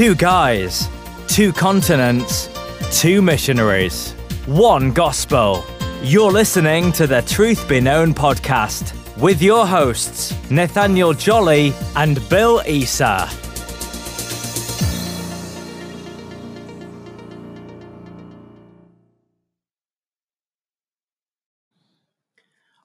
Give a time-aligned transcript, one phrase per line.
[0.00, 0.88] Two guys,
[1.28, 2.48] two continents,
[2.90, 4.12] two missionaries,
[4.46, 5.62] one gospel.
[6.02, 12.62] You're listening to the Truth Be Known podcast with your hosts, Nathaniel Jolly and Bill
[12.66, 13.28] Isa.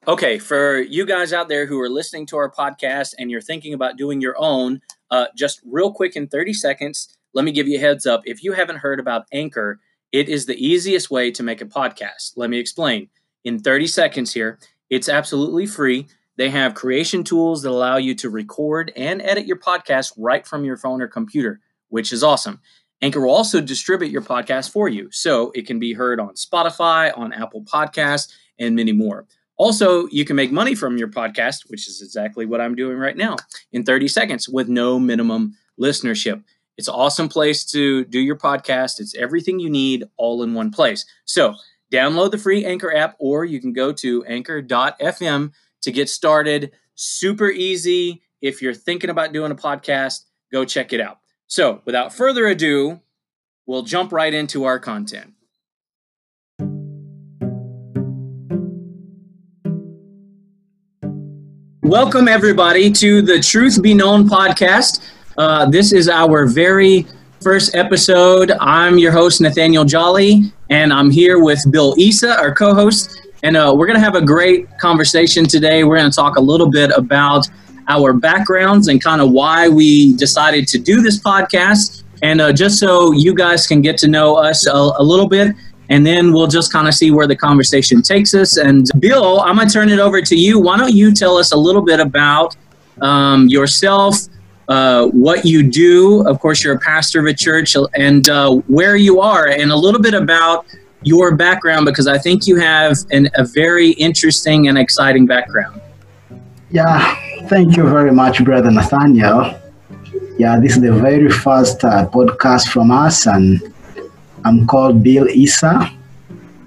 [0.07, 3.73] Okay, for you guys out there who are listening to our podcast and you're thinking
[3.73, 7.79] about doing your own, uh, just real quick in 30 seconds, let me give you
[7.79, 8.21] a heads up.
[8.23, 9.79] If you haven't heard about Anchor,
[10.11, 12.33] it is the easiest way to make a podcast.
[12.35, 13.09] Let me explain.
[13.43, 14.59] In 30 seconds here,
[14.91, 16.05] it's absolutely free.
[16.37, 20.63] They have creation tools that allow you to record and edit your podcast right from
[20.63, 22.61] your phone or computer, which is awesome.
[23.01, 27.11] Anchor will also distribute your podcast for you, so it can be heard on Spotify,
[27.17, 29.25] on Apple Podcasts, and many more.
[29.57, 33.15] Also, you can make money from your podcast, which is exactly what I'm doing right
[33.15, 33.37] now,
[33.71, 36.43] in 30 seconds with no minimum listenership.
[36.77, 38.99] It's an awesome place to do your podcast.
[38.99, 41.05] It's everything you need all in one place.
[41.23, 41.55] So,
[41.91, 46.71] download the free Anchor app, or you can go to anchor.fm to get started.
[46.95, 48.23] Super easy.
[48.41, 51.19] If you're thinking about doing a podcast, go check it out.
[51.47, 52.99] So, without further ado,
[53.65, 55.34] we'll jump right into our content.
[61.85, 65.07] Welcome, everybody, to the Truth Be Known podcast.
[65.37, 67.05] Uh, this is our very
[67.43, 68.51] first episode.
[68.59, 73.21] I'm your host, Nathaniel Jolly, and I'm here with Bill Isa, our co host.
[73.43, 75.83] And uh, we're going to have a great conversation today.
[75.83, 77.47] We're going to talk a little bit about
[77.87, 82.01] our backgrounds and kind of why we decided to do this podcast.
[82.23, 85.55] And uh, just so you guys can get to know us a, a little bit,
[85.89, 88.57] and then we'll just kind of see where the conversation takes us.
[88.57, 90.59] And Bill, I'm going to turn it over to you.
[90.59, 92.55] Why don't you tell us a little bit about
[93.01, 94.15] um, yourself,
[94.67, 96.27] uh, what you do?
[96.27, 99.75] Of course, you're a pastor of a church, and uh, where you are, and a
[99.75, 100.65] little bit about
[101.03, 105.81] your background because I think you have an, a very interesting and exciting background.
[106.71, 107.15] Yeah,
[107.47, 109.53] thank you very much, Brother Nathaniel.
[110.39, 113.61] Yeah, this is the very first uh, podcast from us, and
[114.45, 115.89] I'm called Bill Isa,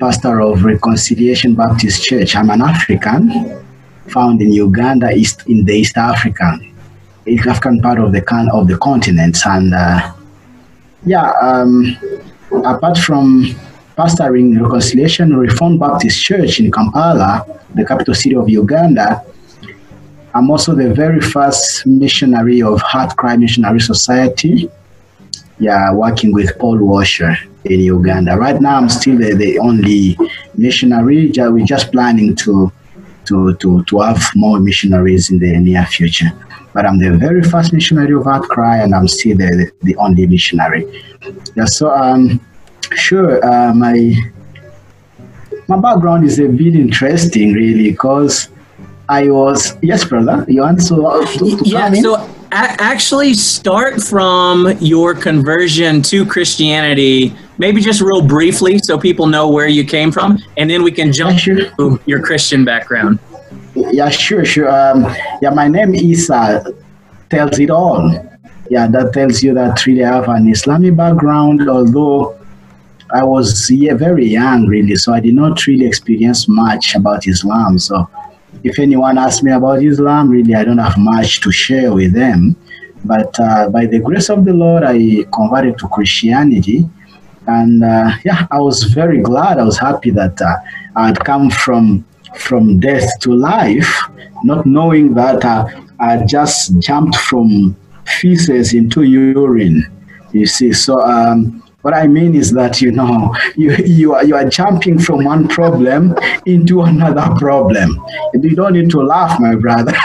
[0.01, 2.35] pastor of Reconciliation Baptist Church.
[2.35, 3.63] I'm an African
[4.09, 6.75] found in Uganda, East in the East African,
[7.25, 9.39] East African part of the con- of the continent.
[9.47, 10.13] And uh,
[11.07, 11.97] yeah, um,
[12.65, 13.55] apart from
[13.97, 17.47] pastoring Reconciliation Reformed Baptist Church in Kampala,
[17.77, 19.23] the capital city of Uganda,
[20.35, 24.69] I'm also the very first missionary of HeartCry Missionary Society.
[25.61, 28.37] Yeah, working with Paul Washer in Uganda.
[28.37, 30.17] Right now, I'm still the, the only
[30.57, 31.31] missionary.
[31.37, 32.73] We're just planning to,
[33.27, 36.31] to, to, to have more missionaries in the near future.
[36.73, 40.27] But I'm the very first missionary of HeartCry, and I'm still the, the, the only
[40.27, 40.87] missionary.
[41.55, 42.41] Yeah, so, um,
[42.95, 44.15] sure, uh, my,
[45.67, 48.49] my background is a bit interesting, really, because
[49.09, 54.77] I was, yes, brother, you want to, to, to yeah, so a- actually start from
[54.81, 60.39] your conversion to Christianity maybe just real briefly so people know where you came from,
[60.57, 61.71] and then we can jump yeah, sure.
[61.77, 63.19] to your Christian background.
[63.75, 64.71] Yeah, sure, sure.
[64.71, 65.05] Um,
[65.43, 66.65] yeah, my name is uh,
[67.31, 68.11] tells it all.
[68.71, 72.39] Yeah, that tells you that really I have an Islamic background, although
[73.13, 77.79] I was yeah, very young, really, so I did not really experience much about Islam.
[77.79, 78.09] So
[78.65, 82.57] if anyone asks me about Islam, really, I don't have much to share with them.
[83.05, 86.89] But uh, by the grace of the Lord, I converted to Christianity
[87.49, 89.59] and uh, yeah, I was very glad.
[89.59, 90.57] I was happy that uh,
[90.97, 92.05] I'd come from
[92.37, 93.91] from death to life,
[94.45, 95.67] not knowing that uh,
[95.99, 99.83] I just jumped from feces into urine.
[100.33, 104.37] You see, so um, what I mean is that you know you you are you
[104.37, 106.15] are jumping from one problem
[106.45, 107.99] into another problem.
[108.35, 109.97] You don't need to laugh, my brother.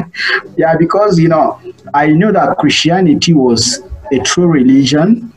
[0.56, 1.58] yeah, because you know
[1.94, 3.80] I knew that Christianity was
[4.12, 5.32] a true religion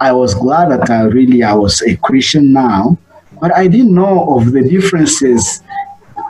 [0.00, 2.98] I was glad that I really I was a Christian now,
[3.40, 5.62] but I didn't know of the differences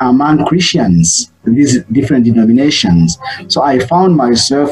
[0.00, 3.19] among Christians, these different denominations.
[3.49, 4.70] So I found myself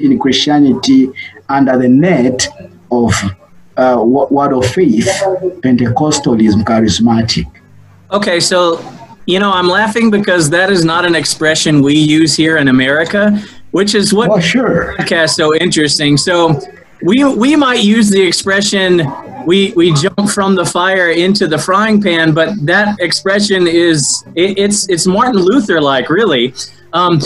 [0.00, 1.10] in Christianity
[1.48, 2.48] under the net
[2.90, 3.12] of
[3.76, 5.06] uh, word of faith,
[5.62, 7.50] Pentecostalism, charismatic.
[8.12, 8.80] Okay, so
[9.26, 13.42] you know I'm laughing because that is not an expression we use here in America,
[13.72, 14.94] which is what oh, sure.
[14.98, 16.16] podcast so interesting.
[16.16, 16.60] So
[17.04, 19.02] we we might use the expression
[19.46, 24.58] we we jump from the fire into the frying pan, but that expression is it,
[24.58, 26.54] it's it's Martin Luther like really.
[26.92, 27.20] Um,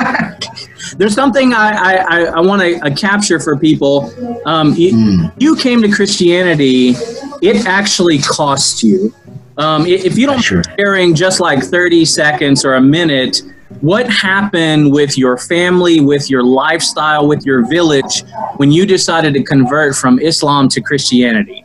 [0.98, 4.12] there's something I, I, I want to uh, capture for people.
[4.44, 5.32] Um, you, mm.
[5.38, 6.90] you, came to Christianity,
[7.40, 9.14] it actually cost you.
[9.56, 10.62] Um, if you don't sure.
[10.78, 13.40] sharing just like 30 seconds or a minute,
[13.86, 18.24] what happened with your family, with your lifestyle, with your village
[18.56, 21.64] when you decided to convert from Islam to Christianity?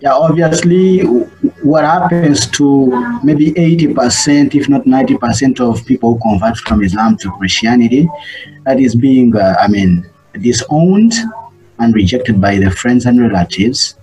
[0.00, 1.02] Yeah, obviously,
[1.62, 2.66] what happens to
[3.22, 8.08] maybe 80%, if not 90% of people who convert from Islam to Christianity,
[8.64, 10.04] that is being, uh, I mean,
[10.40, 11.14] disowned
[11.78, 13.94] and rejected by their friends and relatives.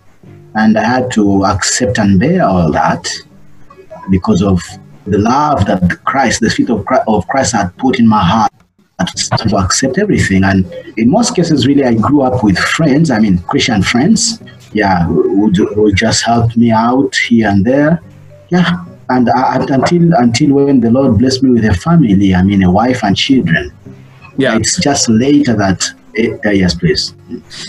[0.56, 3.12] And I had to accept and bear all that
[4.10, 4.62] because of
[5.12, 8.52] the love that Christ, the Spirit of Christ, of Christ had put in my heart
[9.38, 10.44] to accept everything.
[10.44, 14.42] And in most cases, really, I grew up with friends, I mean, Christian friends,
[14.74, 18.02] yeah, who, who just helped me out here and there.
[18.50, 22.64] Yeah, and uh, until until when the Lord blessed me with a family, I mean,
[22.64, 23.72] a wife and children.
[24.38, 25.86] Yeah, it's just later that.
[26.16, 27.14] It, uh, yes, please.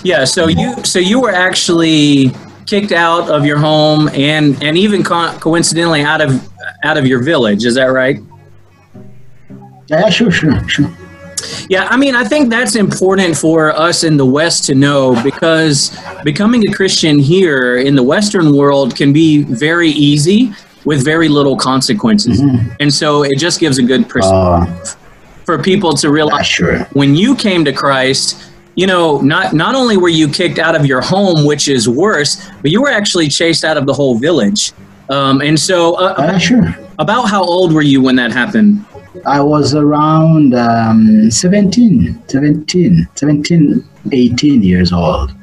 [0.03, 2.33] Yeah, so you so you were actually
[2.67, 6.31] kicked out of your home and and even co- coincidentally out of
[6.83, 7.65] out of your village.
[7.65, 8.19] Is that right?
[9.89, 10.97] Yeah, sure, sure, sure.
[11.69, 15.97] Yeah, I mean, I think that's important for us in the West to know because
[16.23, 20.53] becoming a Christian here in the Western world can be very easy
[20.85, 22.41] with very little consequences.
[22.41, 22.73] Mm-hmm.
[22.81, 24.97] And so it just gives a good perspective uh,
[25.45, 26.81] for people to realize sure.
[26.93, 30.87] when you came to Christ, you know, not not only were you kicked out of
[30.87, 34.73] your home, which is worse, but you were actually chased out of the whole village.
[35.11, 36.75] Um, and so, uh, uh, sure.
[36.99, 38.85] About how old were you when that happened?
[39.27, 45.35] I was around um, 17, 17, 17, 18 years old.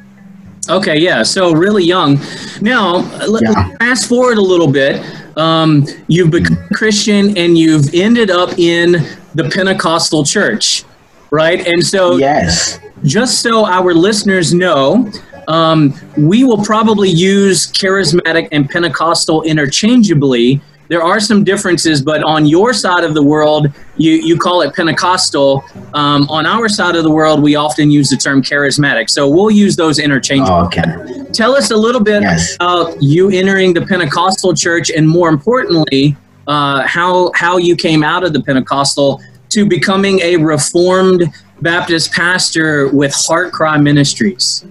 [0.69, 2.19] Okay, yeah, so really young.
[2.61, 2.99] Now,
[3.41, 3.75] yeah.
[3.77, 5.03] fast forward a little bit.
[5.37, 8.93] Um, you've become a Christian and you've ended up in
[9.35, 10.83] the Pentecostal church,
[11.29, 11.65] right?
[11.67, 12.79] And so, yes.
[13.03, 15.11] Just so our listeners know,
[15.47, 22.45] um, we will probably use charismatic and Pentecostal interchangeably there are some differences, but on
[22.45, 23.67] your side of the world,
[23.97, 25.63] you, you call it Pentecostal.
[25.93, 29.09] Um, on our side of the world, we often use the term charismatic.
[29.09, 30.53] So we'll use those interchangeably.
[30.53, 31.31] Oh, okay.
[31.33, 32.55] Tell us a little bit yes.
[32.55, 36.15] about you entering the Pentecostal church, and more importantly,
[36.47, 41.23] uh, how how you came out of the Pentecostal to becoming a Reformed
[41.61, 44.65] Baptist pastor with HeartCry Ministries.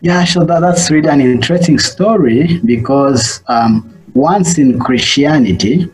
[0.00, 3.42] Yeah, so that, that's really an interesting story because.
[3.48, 5.88] Um, once in Christianity,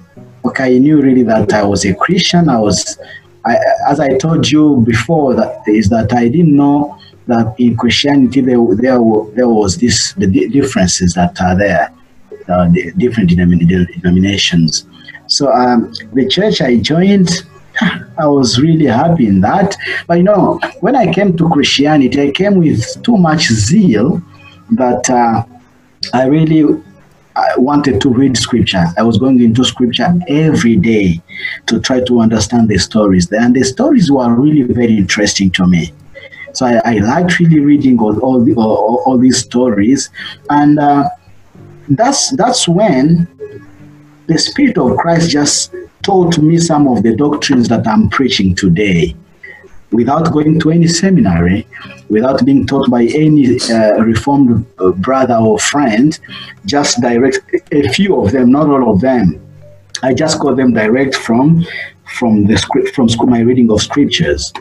[0.45, 2.49] okay, I knew really that I was a Christian.
[2.49, 2.99] I was,
[3.45, 3.57] I,
[3.89, 8.59] as I told you before, that is that I didn't know that in Christianity there
[8.77, 8.99] there,
[9.35, 11.93] there was this the differences that are there,
[12.49, 14.87] uh, the different denominations.
[15.27, 17.31] So um, the church I joined,
[18.19, 19.77] I was really happy in that.
[20.07, 24.23] But you know, when I came to Christianity, I came with too much zeal
[24.71, 25.45] that uh,
[26.13, 26.65] I really
[27.37, 28.85] I wanted to read scripture.
[28.97, 31.21] I was going into scripture every day
[31.67, 33.31] to try to understand the stories.
[33.33, 35.93] And the stories were really very interesting to me.
[36.53, 40.11] So I, I liked really reading all, all, the, all, all these stories.
[40.49, 41.09] And uh,
[41.89, 43.27] that's, that's when
[44.29, 45.75] the Spirit of Christ just
[46.05, 49.17] taught me some of the doctrines that I'm preaching today
[49.91, 51.67] without going to any seminary,
[52.09, 56.19] without being taught by any uh, reformed uh, brother or friend,
[56.67, 57.39] just direct
[57.73, 59.41] a few of them, not all of them.
[60.03, 61.65] I just got them direct from
[62.05, 64.53] from the script from school, my reading of scriptures.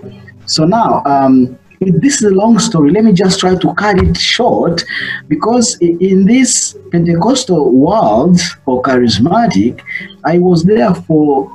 [0.45, 1.57] So now, um,
[1.91, 2.91] this is a long story.
[2.91, 4.83] Let me just try to cut it short,
[5.27, 9.81] because in this Pentecostal world or charismatic,
[10.23, 11.51] I was there for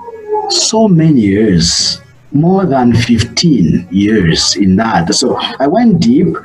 [0.50, 2.00] so many years
[2.32, 5.14] more than 15 years in that.
[5.14, 6.36] So I went deep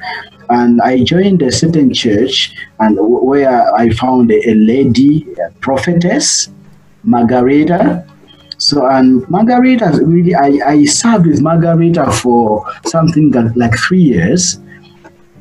[0.49, 6.49] and I joined a certain church and where I found a, lady a prophetess,
[7.03, 8.05] Margarita.
[8.63, 14.60] So and Margarita really I, I served with Margarita for something that like three years.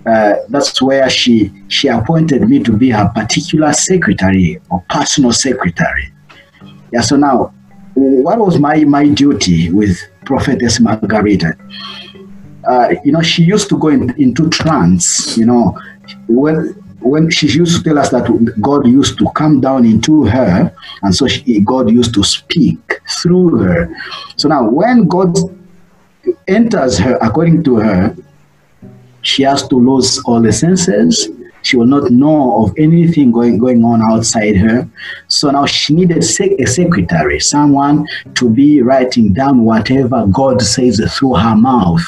[0.04, 6.12] Uh, that's where she she appointed me to be her particular secretary or personal secretary.
[6.92, 7.02] Yeah.
[7.02, 7.54] So now,
[7.94, 11.56] what was my my duty with prophetess Margarita.
[12.68, 15.78] Uh, you know, she used to go in, into trance, you know,
[16.28, 18.26] when when she used to tell us that
[18.60, 23.56] God used to come down into her, and so she, God used to speak through
[23.58, 23.94] her.
[24.36, 25.36] So now, when God
[26.48, 28.16] enters her, according to her,
[29.22, 31.28] she has to lose all the senses.
[31.62, 34.88] She will not know of anything going, going on outside her.
[35.28, 38.04] So now she needed a secretary, someone
[38.34, 42.02] to be writing down whatever God says through her mouth.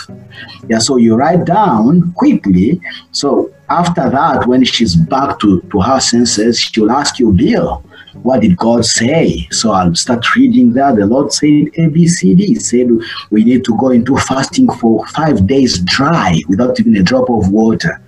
[0.69, 2.81] Yeah, so you write down quickly.
[3.13, 7.85] So after that, when she's back to, to her senses, she'll ask you, Bill,
[8.23, 9.49] what did God say?
[9.51, 10.97] So I'll start reading that.
[10.97, 12.47] The Lord said A, B, C, D.
[12.47, 12.89] He said
[13.31, 17.51] we need to go into fasting for five days dry without even a drop of
[17.51, 18.01] water.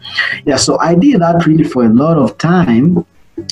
[0.45, 3.05] Yeah, so I did that really for a lot of time.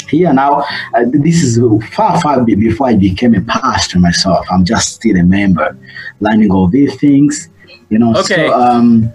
[0.09, 4.47] Here now, uh, this is far, far before I became a pastor myself.
[4.51, 5.77] I'm just still a member,
[6.21, 7.51] learning all these things.
[7.91, 8.49] You know, okay.
[8.49, 9.13] So, um,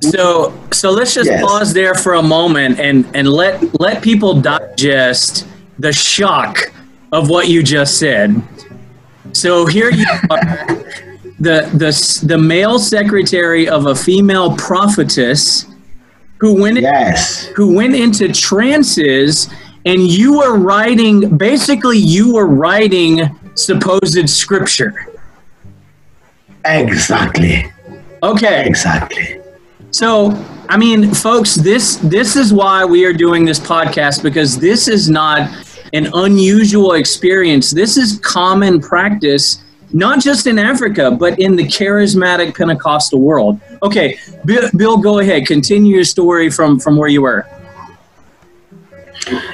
[0.00, 1.42] so so let's just yes.
[1.42, 5.46] pause there for a moment and and let let people digest
[5.78, 6.72] the shock
[7.12, 8.42] of what you just said.
[9.32, 10.66] So here you are,
[11.38, 15.66] the the the male secretary of a female prophetess
[16.38, 17.46] who went yes.
[17.56, 19.48] who went into trances
[19.86, 25.06] and you were writing basically you were writing supposed scripture.
[26.64, 27.72] Exactly.
[28.22, 28.66] Okay.
[28.66, 29.40] Exactly.
[29.96, 30.30] So,
[30.68, 35.08] I mean, folks, this this is why we are doing this podcast because this is
[35.08, 35.48] not
[35.94, 37.70] an unusual experience.
[37.70, 43.58] This is common practice, not just in Africa, but in the charismatic Pentecostal world.
[43.82, 45.46] Okay, Bill, Bill go ahead.
[45.46, 47.46] Continue your story from, from where you were.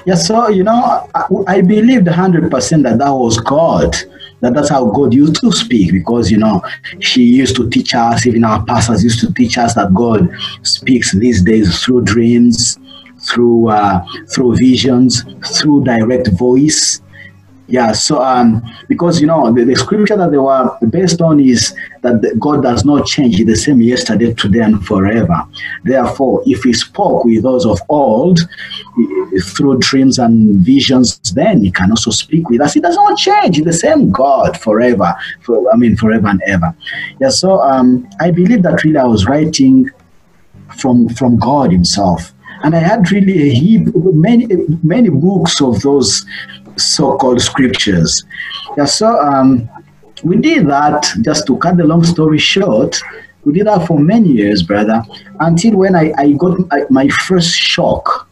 [0.05, 3.97] Yeah, so, you know, I, I believed 100% that that was God
[4.43, 6.63] that that's how God used to speak because you know
[6.99, 10.29] she used to teach us, even our pastors used to teach us that God
[10.63, 12.79] speaks these days through dreams,
[13.21, 15.23] through uh, through visions,
[15.59, 17.01] through direct voice.
[17.69, 21.75] Yeah, so um, because you know the, the scripture that they were based on is
[22.03, 25.47] that God does not change; the same yesterday, today, and forever.
[25.85, 28.41] Therefore, if He spoke with those of old
[29.45, 32.75] through dreams and visions, then He can also speak with us.
[32.75, 35.15] He does not change; the same God forever.
[35.43, 36.75] For, I mean, forever and ever.
[37.21, 37.31] Yeah.
[37.31, 39.89] So um, I believe that really I was writing
[40.77, 44.47] from from God Himself and I had really a heap, many,
[44.83, 46.25] many books of those
[46.77, 48.25] so-called scriptures.
[48.77, 49.69] Yeah, so um,
[50.23, 51.07] we did that.
[51.23, 53.01] Just to cut the long story short,
[53.45, 55.03] we did that for many years, brother,
[55.41, 56.59] until when I, I got
[56.91, 58.29] my first shock.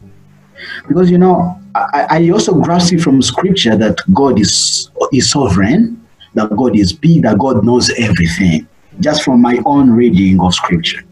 [0.87, 6.05] Because you know, I, I also grasped it from scripture that God is is sovereign,
[6.35, 8.67] that God is big, that God knows everything.
[8.99, 11.03] Just from my own reading of scripture.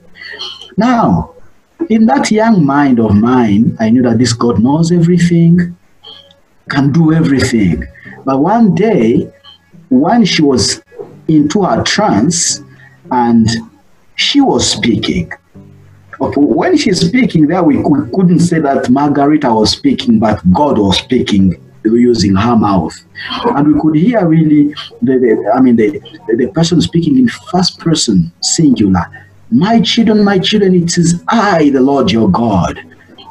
[0.77, 1.33] Now,
[1.89, 5.75] in that young mind of mine, I knew that this God knows everything,
[6.69, 7.87] can do everything.
[8.25, 9.31] But one day,
[9.89, 10.81] when she was
[11.27, 12.61] into her trance
[13.11, 13.47] and
[14.15, 15.31] she was speaking,
[16.19, 21.55] when she's speaking there, we couldn't say that Margarita was speaking, but God was speaking
[21.85, 22.93] using her mouth.
[23.55, 25.99] And we could hear really, the, the I mean, the,
[26.35, 29.05] the person speaking in first person, singular
[29.51, 32.79] my children, my children, it is I, the Lord your God.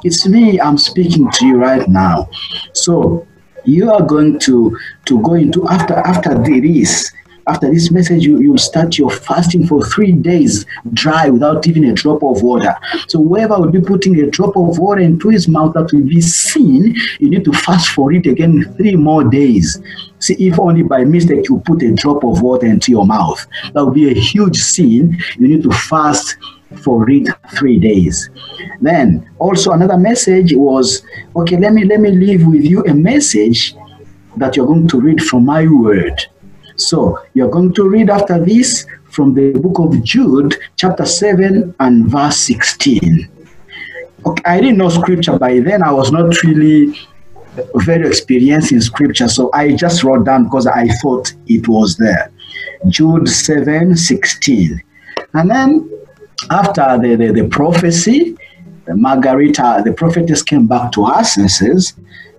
[0.04, 2.28] It's me, I'm speaking to you right now.
[2.72, 3.26] So
[3.64, 7.12] you are going to, to go into after after this,
[7.48, 11.94] after this message, you, you'll start your fasting for three days dry without even a
[11.94, 12.74] drop of water.
[13.08, 16.20] So whoever will be putting a drop of water into his mouth that will be
[16.20, 19.80] seen, you need to fast for it again three more days.
[20.20, 23.84] See, if only by mistake you put a drop of water into your mouth, that
[23.84, 25.18] would be a huge sin.
[25.38, 26.36] You need to fast
[26.76, 28.30] for it three days.
[28.80, 31.02] Then also another message was,
[31.36, 33.74] okay, let me let me leave with you a message
[34.36, 36.20] that you're going to read from my word.
[36.76, 42.06] So you're going to read after this from the book of Jude, chapter 7 and
[42.06, 43.28] verse 16.
[44.26, 45.82] Okay, I didn't know scripture by then.
[45.82, 46.98] I was not really
[47.74, 52.30] very experienced in scripture, so I just wrote down because I thought it was there.
[52.88, 54.80] Jude 7 16.
[55.34, 55.90] And then
[56.50, 58.36] after the, the, the prophecy,
[58.88, 61.94] Margarita, the prophetess, came back to us and says,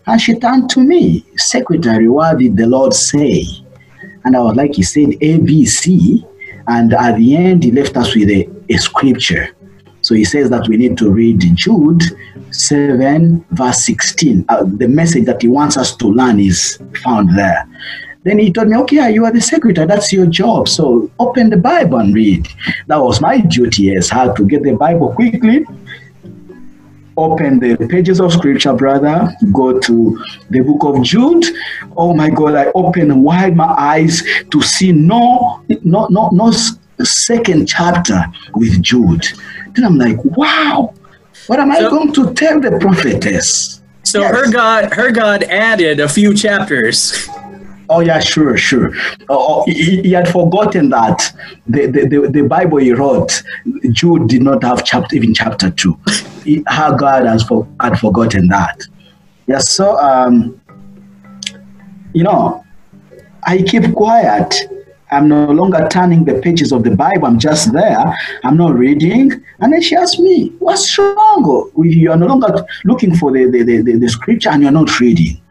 [0.07, 3.43] and she turned to me, Secretary, what did the Lord say?
[4.25, 6.25] And I was like, He said A, B, C.
[6.67, 9.55] And at the end, He left us with a, a scripture.
[10.01, 12.01] So He says that we need to read Jude
[12.51, 14.45] 7, verse 16.
[14.49, 17.67] Uh, the message that he wants us to learn is found there.
[18.23, 20.67] Then he told me, okay, you are the secretary, that's your job.
[20.67, 22.47] So open the Bible and read.
[22.87, 25.65] That was my duty as how to get the Bible quickly,
[27.15, 31.45] open the pages of scripture, brother, go to the book of Jude.
[31.95, 34.21] Oh my God, I open wide my eyes
[34.51, 36.51] to see no, no, no, no
[37.03, 38.21] second chapter
[38.55, 39.25] with Jude.
[39.73, 40.93] Then I'm like, wow,
[41.47, 43.81] What am I going to tell the prophetess?
[44.03, 44.35] So Yes.
[44.35, 47.29] her God, her God added a few chapters.
[47.89, 48.93] Oh yeah, sure, sure.
[49.29, 51.35] Oh, oh, he, he had forgotten that
[51.67, 53.41] the, the, the, Bible he wrote,
[53.91, 55.99] Jude did not have chapter even chapter two.
[56.43, 58.83] He, her God has for, had forgotten that.
[59.47, 60.61] Yeah, so um,
[62.13, 62.63] you know,
[63.43, 64.53] I keep quiet.
[65.09, 67.25] I'm no longer turning the pages of the Bible.
[67.25, 68.15] I'm just there.
[68.43, 69.31] I'm not reading.
[69.61, 71.71] And then she asked me, "What's wrong?
[71.75, 74.99] You are no longer looking for the, the, the, the, the scripture and you're not
[74.99, 75.41] reading."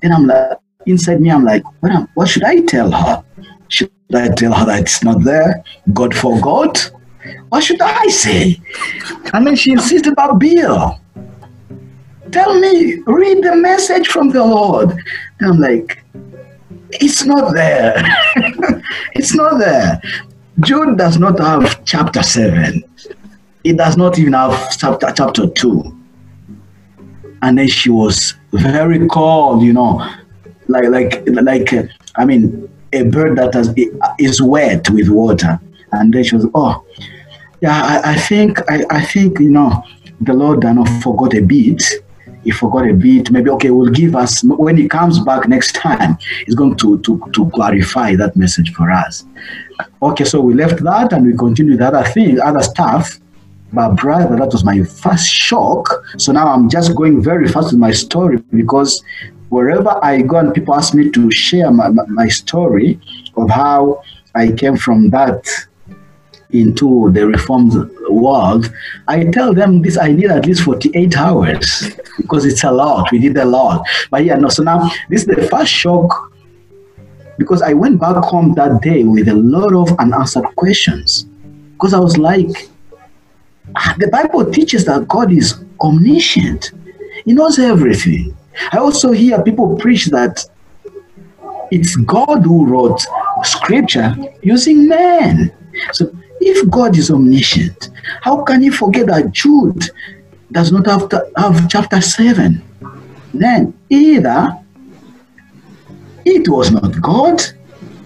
[0.00, 0.58] Then I'm like,
[0.90, 3.24] inside me, I'm like, what, what should I tell her?
[3.68, 5.62] Should I tell her that it's not there?
[5.92, 6.90] God forgot?
[7.50, 8.60] What should I say?
[9.32, 10.98] And then she insisted about Bill.
[12.30, 14.90] Tell me, read the message from the Lord.
[15.40, 16.04] And I'm like,
[16.92, 18.02] it's not there.
[19.14, 20.00] it's not there.
[20.60, 22.82] Jude does not have chapter 7.
[23.64, 25.98] It does not even have chapter, chapter 2
[27.42, 30.04] and then she was very cold, you know,
[30.68, 31.82] like like like uh,
[32.16, 33.74] I mean a bird that has
[34.18, 35.60] is wet with water,
[35.92, 36.84] and then she was oh
[37.60, 39.82] yeah I, I think I, I think you know
[40.20, 41.82] the Lord done not forgot a bit.
[42.44, 43.30] He forgot a bit.
[43.30, 46.16] Maybe okay, will give us when he comes back next time.
[46.46, 49.24] He's going to to to clarify that message for us.
[50.02, 53.18] Okay, so we left that and we continued the other thing, other stuff.
[53.72, 55.88] But brother, that was my first shock.
[56.16, 59.02] So now I'm just going very fast with my story because
[59.48, 63.00] wherever I go and people ask me to share my, my, story
[63.36, 64.02] of how
[64.34, 65.46] I came from that
[66.50, 67.74] into the reformed
[68.08, 68.72] world,
[69.06, 73.10] I tell them this I need at least 48 hours because it's a lot.
[73.12, 73.86] We did a lot.
[74.10, 76.32] But yeah, no, so now this is the first shock
[77.38, 81.24] because I went back home that day with a lot of unanswered questions.
[81.74, 82.68] Because I was like,
[83.76, 86.72] ah, the Bible teaches that God is omniscient,
[87.24, 88.36] He knows everything.
[88.72, 90.44] I also hear people preach that
[91.70, 93.00] it's God who wrote
[93.42, 95.52] scripture using man.
[95.92, 96.10] So
[96.40, 97.90] if God is omniscient,
[98.22, 99.90] how can He forget that Jude
[100.50, 102.62] does not have, to have chapter 7?
[103.34, 104.58] Then either
[106.24, 107.42] it was not God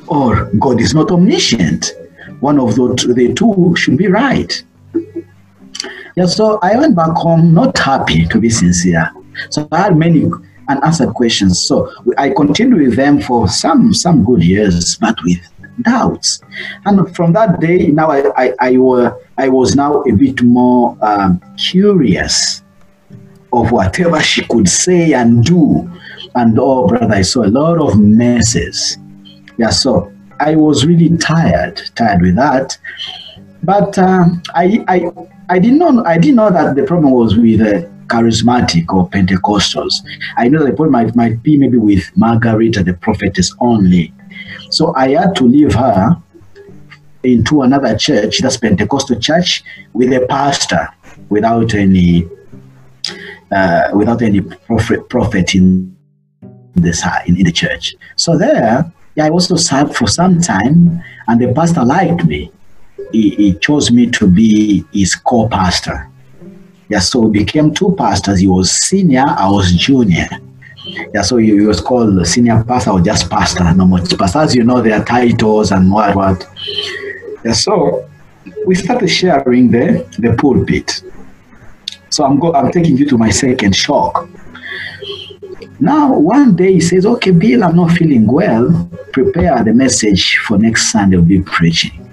[0.09, 1.93] or God is not omniscient.
[2.41, 4.63] One of the, the two should be right.
[6.17, 9.11] Yeah, so I went back home not happy, to be sincere.
[9.51, 10.29] So I had many
[10.69, 11.61] unanswered questions.
[11.61, 15.41] So I continued with them for some some good years, but with
[15.83, 16.41] doubts.
[16.85, 20.97] And from that day, now I I, I, were, I was now a bit more
[21.03, 22.63] um, curious
[23.53, 25.91] of whatever she could say and do.
[26.35, 28.99] And oh, brother, I saw a lot of messes.
[29.59, 32.79] Yeah, so I was really tired, tired with that.
[33.63, 35.11] But um, I, I,
[35.51, 36.03] I didn't know.
[36.05, 39.95] I didn't know that the problem was with uh, charismatic or Pentecostals.
[40.37, 44.13] I know the point might, might be maybe with Margaret, the prophetess only.
[44.71, 46.17] So I had to leave her
[47.23, 50.89] into another church, that's Pentecostal church, with a pastor,
[51.29, 52.29] without any,
[53.51, 55.97] uh, without any prophet, prophet in
[56.75, 57.95] the in, in the church.
[58.17, 62.51] So there, yeah, I also served for some time, and the pastor liked me.
[63.13, 66.09] He, he chose me to be his co-pastor.
[66.93, 68.41] Yeah, so we became two pastors.
[68.41, 70.29] He was senior, I was junior.
[71.15, 74.83] Yeah, so he, was called senior pastor or just pastor, no much pastors, you know,
[74.83, 76.47] their titles and what what.
[77.47, 78.07] Yeah, so
[78.67, 81.03] we started sharing the the pulpit.
[82.11, 84.29] So I'm go, I'm taking you to my second shock.
[85.81, 88.91] Now, one day he says, Okay, Bill, I'm not feeling well.
[89.15, 92.07] Prepare the message for next Sunday, we'll be preaching.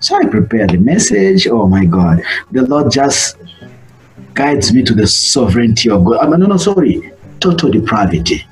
[0.00, 1.46] So I prepared the message.
[1.46, 2.22] Oh my God.
[2.50, 3.38] The Lord just
[4.34, 6.18] guides me to the sovereignty of God.
[6.18, 8.46] I mean, no, no, sorry, total depravity.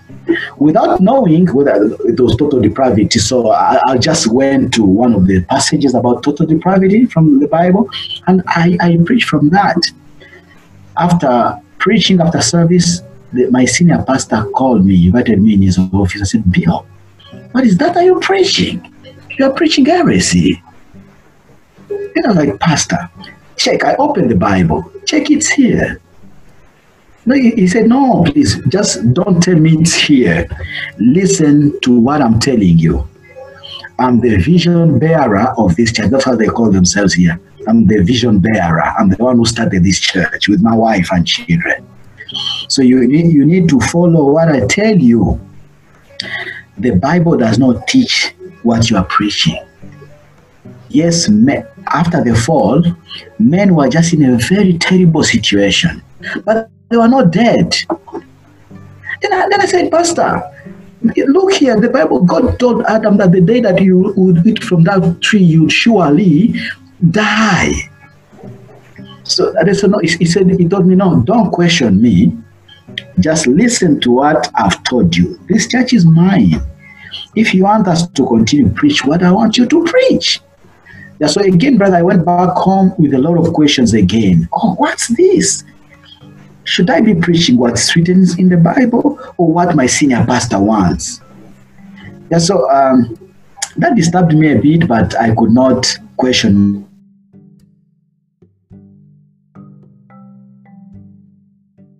[0.59, 1.75] Without knowing whether
[2.07, 6.23] it was total depravity, so I, I just went to one of the passages about
[6.23, 7.88] total depravity from the Bible,
[8.27, 9.77] and I, I preached from that.
[10.97, 13.01] After preaching after service,
[13.33, 16.21] the, my senior pastor called me, invited me in his office.
[16.21, 16.87] I said, Bill,
[17.53, 18.93] what is that are you preaching?
[19.38, 20.62] You're preaching heresy.
[21.88, 23.11] And I was like, Pastor,
[23.61, 23.85] check.
[23.85, 24.90] I opened the Bible.
[25.07, 26.01] Check it's here.
[27.27, 30.49] No, he, said, No, please, just don't tell me it's here.
[30.99, 33.07] Listen to what I'm telling you.
[33.99, 36.11] I'm the vision bearer of this church.
[36.11, 37.38] That's how they call themselves here.
[37.68, 38.83] I'm the vision bearer.
[38.99, 41.87] I'm the one who started this church with my wife and children.
[42.68, 45.38] So you need you need to follow what I tell you.
[46.79, 49.59] The Bible does not teach what you are preaching.
[50.90, 51.29] Yes,
[51.88, 52.83] after the fall,
[53.38, 56.03] men were just in a very terrible situation,
[56.44, 57.74] but they were not dead.
[59.22, 60.42] Then I, then I said, Pastor,
[61.03, 64.85] look here, the Bible, God told Adam that the day that you would eat from
[64.85, 66.55] that tree, you'd surely
[67.11, 67.72] die.
[69.24, 72.37] So I said, no, he said, he told me, no, don't question me.
[73.20, 75.38] Just listen to what I've told you.
[75.48, 76.61] This church is mine.
[77.37, 80.40] If you want us to continue preach what I want you to preach.
[81.21, 84.49] Yeah, so again, brother, I went back home with a lot of questions again.
[84.55, 85.65] Oh, what's this?
[86.65, 91.21] Should I be preaching what's written in the Bible or what my senior pastor wants?
[92.31, 93.19] Yeah, so um,
[93.77, 96.89] that disturbed me a bit, but I could not question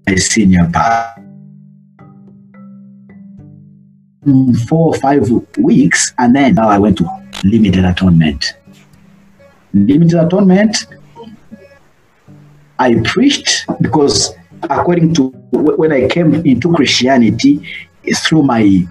[0.07, 1.23] my senior pastor.
[4.67, 5.29] Four or five
[5.59, 7.09] weeks, and then now I went to
[7.45, 8.55] limited atonement.
[9.73, 10.87] Limited atonement,
[12.79, 17.67] I preached because according to when I came into Christianity
[18.25, 18.87] through my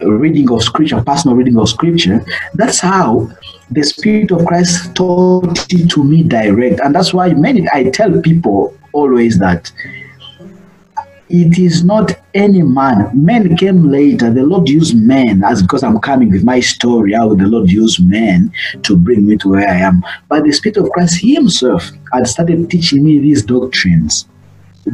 [0.00, 3.30] reading of scripture, personal reading of scripture, that's how
[3.70, 6.80] the Spirit of Christ taught it to me direct.
[6.80, 9.70] And that's why many I tell people always that
[11.28, 13.10] it is not any man.
[13.14, 14.30] Men came later.
[14.30, 18.06] The Lord used men as because I'm coming with my story, how the Lord used
[18.06, 20.04] men to bring me to where I am.
[20.28, 24.28] But the Spirit of Christ Himself had started teaching me these doctrines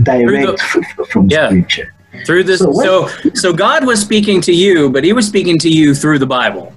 [0.03, 0.63] direct
[0.97, 1.49] the, from yeah.
[1.49, 1.95] scripture.
[2.27, 5.69] Through this so, so so God was speaking to you, but he was speaking to
[5.69, 6.73] you through the Bible.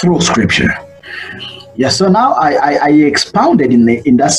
[0.00, 0.72] Through scripture.
[1.80, 4.36] Yeah, so now I, I, I expounded in the in that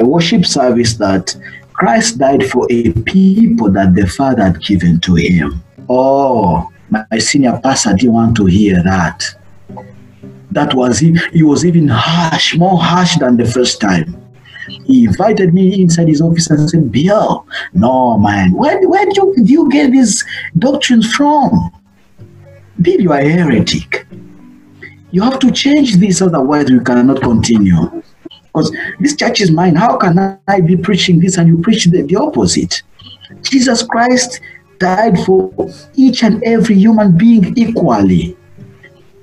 [0.00, 1.32] worship service that
[1.74, 5.62] Christ died for a people that the Father had given to him.
[5.88, 9.22] Oh, my senior pastor didn't want to hear that.
[10.50, 14.20] That was he, he was even harsh, more harsh than the first time.
[14.84, 19.34] He invited me inside his office and said, Bill, no, man, where, where did you,
[19.36, 20.24] you get these
[20.58, 21.70] doctrines from?
[22.80, 24.08] Bill, you are a heretic.
[25.12, 28.02] You have to change this, otherwise, we cannot continue.
[28.46, 29.76] Because this church is mine.
[29.76, 32.82] How can I be preaching this and you preach the, the opposite?
[33.42, 34.40] Jesus Christ
[34.78, 35.52] died for
[35.94, 38.36] each and every human being equally.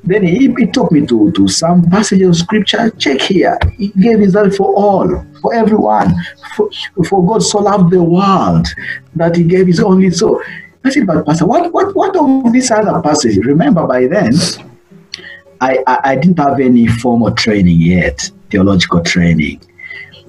[0.04, 2.92] Then he, he took me to, to some passage of scripture.
[2.92, 3.58] Check here.
[3.76, 6.14] He gave his life for all, for everyone.
[6.56, 6.70] For,
[7.08, 8.68] for God so loved the world
[9.16, 10.42] that he gave his only soul.
[10.84, 13.38] I said, but Pastor, what, what, what of this other passage?
[13.38, 14.32] Remember, by then,
[15.62, 19.62] I, I, I didn't have any formal training yet, theological training.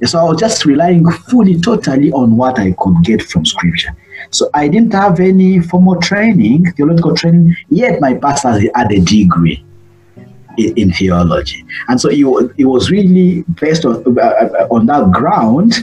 [0.05, 3.95] So I was just relying fully, totally on what I could get from scripture.
[4.31, 9.65] So I didn't have any formal training, theological training, yet my pastor had a degree
[10.57, 11.65] in, in theology.
[11.89, 15.75] And so it, it was really based on, uh, on that ground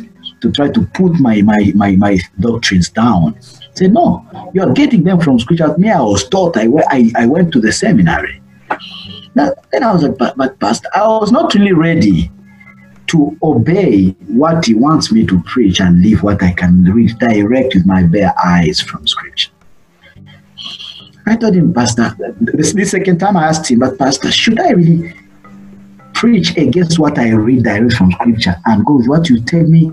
[0.42, 3.40] to try to put my, my, my, my doctrines down.
[3.76, 5.78] Say, no, you're getting them from scripture.
[5.78, 8.42] Me, I was taught, I, I, I went to the seminary.
[9.38, 12.32] Then I was like, but, but Pastor, I was not really ready
[13.08, 17.74] to obey what he wants me to preach and leave what I can read direct
[17.74, 19.52] with my bare eyes from scripture.
[21.26, 24.72] I told him, Pastor, this the second time I asked him, but Pastor, should I
[24.72, 25.14] really
[26.14, 29.92] preach against what I read direct from scripture and go with what you tell me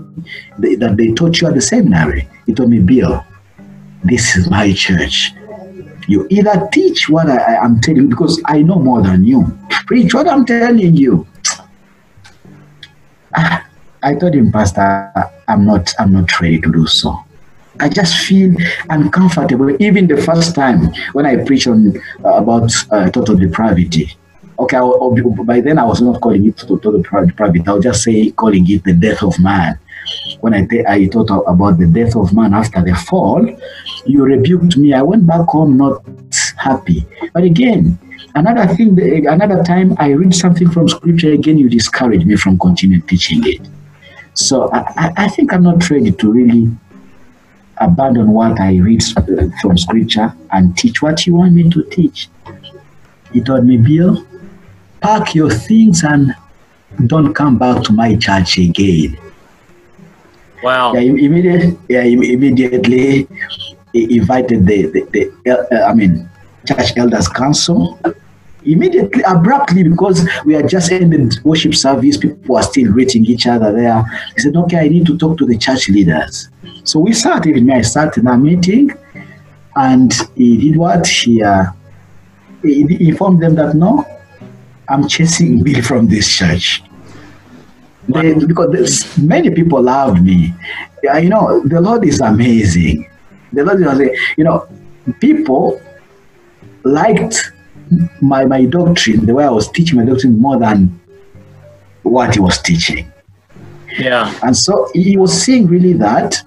[0.57, 2.27] that they taught you at the seminary?
[2.45, 3.23] He told me, Bill,
[4.03, 5.33] this is my church.
[6.07, 9.57] You either teach what I, am telling you because I know more than you.
[9.87, 11.27] Preach what I'm telling you.
[13.35, 15.11] I told him, Pastor,
[15.47, 17.25] I'm not, I'm not ready to do so.
[17.79, 18.55] I just feel
[18.89, 19.75] uncomfortable.
[19.81, 24.15] Even the first time when I preach on uh, about uh, total depravity.
[24.57, 27.67] Okay, I, by then I was not calling it total total depravity.
[27.67, 29.77] I was just say calling it the death of man.
[30.39, 33.43] When I, I thought about the death of man after the fall,
[34.05, 34.93] you rebuked me.
[34.93, 36.03] I went back home not
[36.57, 37.05] happy.
[37.33, 37.97] But again,
[38.35, 43.01] another thing, another time I read something from scripture, again you discourage me from continuing
[43.03, 43.61] teaching it.
[44.33, 46.69] So I, I think I'm not ready to really
[47.77, 49.01] abandon what I read
[49.61, 52.29] from scripture and teach what you want me to teach.
[53.33, 54.25] He told me, Bill,
[55.01, 56.33] pack your things and
[57.07, 59.17] don't come back to my church again.
[60.63, 60.93] Wow.
[60.93, 63.27] Yeah, immediately, yeah, immediately
[63.95, 65.01] he invited the, the,
[65.43, 66.29] the uh, I mean,
[66.67, 67.99] church elders council
[68.63, 73.71] immediately abruptly because we had just ended worship service people are still greeting each other
[73.71, 74.03] there
[74.33, 76.49] he said okay i need to talk to the church leaders
[76.85, 78.91] so we sat, even I sat in a meeting,
[79.75, 81.07] and he did what?
[81.07, 81.65] He, uh,
[82.61, 84.05] he informed them that no,
[84.87, 86.83] I'm chasing Bill from this church.
[88.07, 90.53] They, because many people loved me.
[91.01, 93.09] Yeah, you know, the Lord is amazing.
[93.53, 94.67] Is, you know,
[95.19, 95.81] people
[96.83, 97.51] liked
[98.21, 100.99] my, my doctrine, the way I was teaching my doctrine more than
[102.03, 103.11] what he was teaching.
[103.97, 104.33] Yeah.
[104.43, 106.41] And so he was seeing really that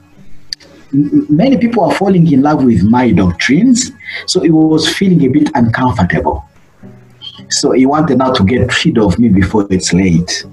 [0.93, 3.93] many people are falling in love with my doctrines.
[4.27, 6.45] So he was feeling a bit uncomfortable.
[7.51, 10.45] So he wanted now to get rid of me before it's late.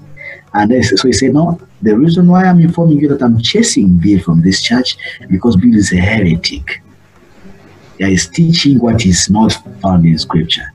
[0.56, 3.98] And then, so he said, No, the reason why I'm informing you that I'm chasing
[3.98, 4.96] Bill from this church
[5.30, 6.82] because Bill is a heretic.
[7.98, 10.72] He is teaching what is not found in scripture.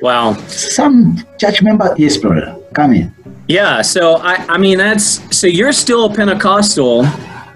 [0.00, 0.34] Wow.
[0.46, 3.14] Some church member, yes, brother, come in.
[3.48, 7.04] Yeah, so I, I mean that's so you're still a Pentecostal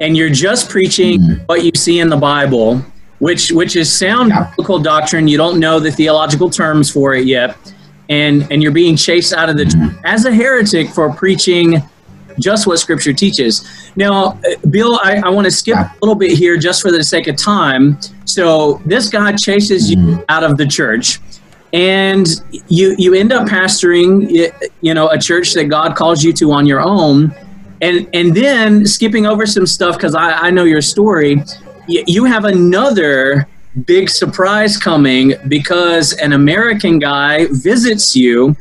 [0.00, 1.46] and you're just preaching mm.
[1.46, 2.78] what you see in the Bible,
[3.20, 4.50] which which is sound yeah.
[4.50, 5.28] biblical doctrine.
[5.28, 7.56] You don't know the theological terms for it yet
[8.08, 11.82] and and you're being chased out of the as a heretic for preaching
[12.40, 13.92] just what scripture teaches.
[13.96, 17.28] Now bill i, I want to skip a little bit here just for the sake
[17.28, 17.98] of time.
[18.24, 20.22] So this guy chases you mm-hmm.
[20.28, 21.20] out of the church
[21.72, 22.28] and
[22.68, 26.66] you you end up pastoring you know a church that god calls you to on
[26.66, 27.34] your own.
[27.80, 31.42] And and then skipping over some stuff because I, I know your story
[31.88, 33.48] you have another
[33.86, 38.56] big surprise coming because an American guy visits you.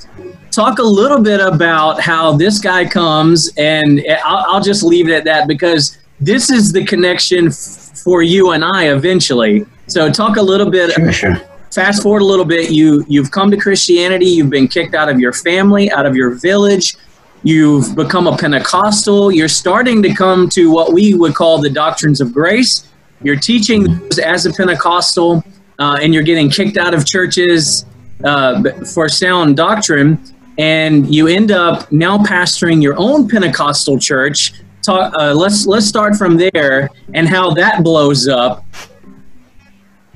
[0.52, 5.14] Talk a little bit about how this guy comes, and I'll, I'll just leave it
[5.14, 7.56] at that because this is the connection f-
[8.04, 9.66] for you and I eventually.
[9.88, 10.92] So, talk a little bit.
[10.92, 11.42] Sure, sure.
[11.72, 12.72] Fast forward a little bit.
[12.72, 14.26] You you've come to Christianity.
[14.26, 16.98] You've been kicked out of your family, out of your village.
[17.44, 19.32] You've become a Pentecostal.
[19.32, 22.91] You're starting to come to what we would call the doctrines of grace
[23.24, 23.88] you're teaching
[24.24, 25.44] as a Pentecostal,
[25.80, 27.86] uh, and you're getting kicked out of churches
[28.24, 30.20] uh, for sound doctrine,
[30.58, 34.54] and you end up now pastoring your own Pentecostal church.
[34.84, 38.66] Talk, uh, let's let's start from there and how that blows up.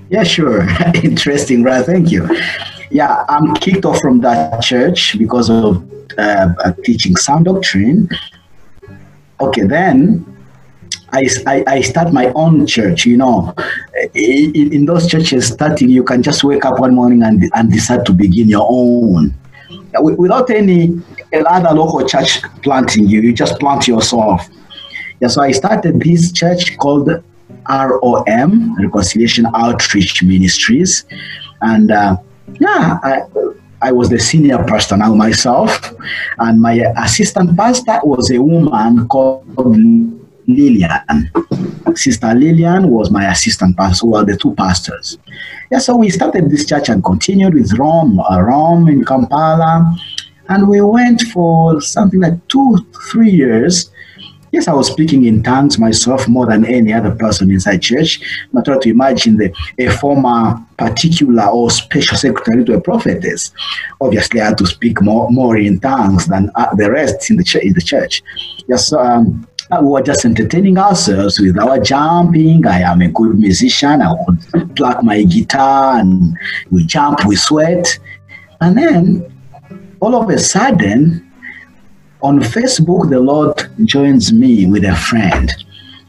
[0.10, 0.68] Yeah, sure.
[1.04, 1.86] Interesting, right?
[1.86, 2.28] Thank you.
[2.92, 5.84] Yeah, I'm kicked off from that church because of
[6.18, 8.10] uh, teaching sound doctrine.
[9.40, 10.35] Okay, then
[11.16, 13.54] I, I, start my own church, you know.
[14.14, 18.06] In, in, those churches, starting, you can just wake up one morning and, and decide
[18.08, 19.34] to begin your own.
[20.02, 21.02] Without any
[21.34, 24.48] other local church planting you, you just plant yourself.
[25.22, 27.10] Yeah, so I started this church called
[27.70, 31.06] ROM, Reconciliation Outreach Ministries.
[31.62, 32.18] And uh,
[32.60, 33.22] yeah, I,
[33.82, 35.94] I was the senior pastor now myself.
[36.40, 39.46] And my assistant pastor was a woman called
[40.48, 41.32] Lillian.
[41.96, 45.18] Sister Lillian was my assistant pastor, well, the two pastors.
[45.72, 49.96] Yeah, so we started this church and continued with Rome, uh, Rome in Kampala.
[50.50, 52.78] And we went for something like two,
[53.12, 53.92] three years.
[54.52, 58.22] Yes, I was speaking in tongues myself more than any other person inside church.
[58.54, 63.52] Not try to imagine the, a former particular or special secretary to a prophetess.
[64.00, 67.44] Obviously, I had to speak more, more in tongues than uh, the rest in the,
[67.44, 68.22] ch- in the church.
[68.68, 72.66] Yes, um, we were just entertaining ourselves with our jumping.
[72.68, 74.02] I am a good musician.
[74.02, 76.38] I would pluck my guitar and
[76.70, 78.00] we jump, we sweat.
[78.62, 79.34] And then
[80.00, 81.32] all of a sudden,
[82.22, 85.52] on Facebook, the Lord joins me with a friend.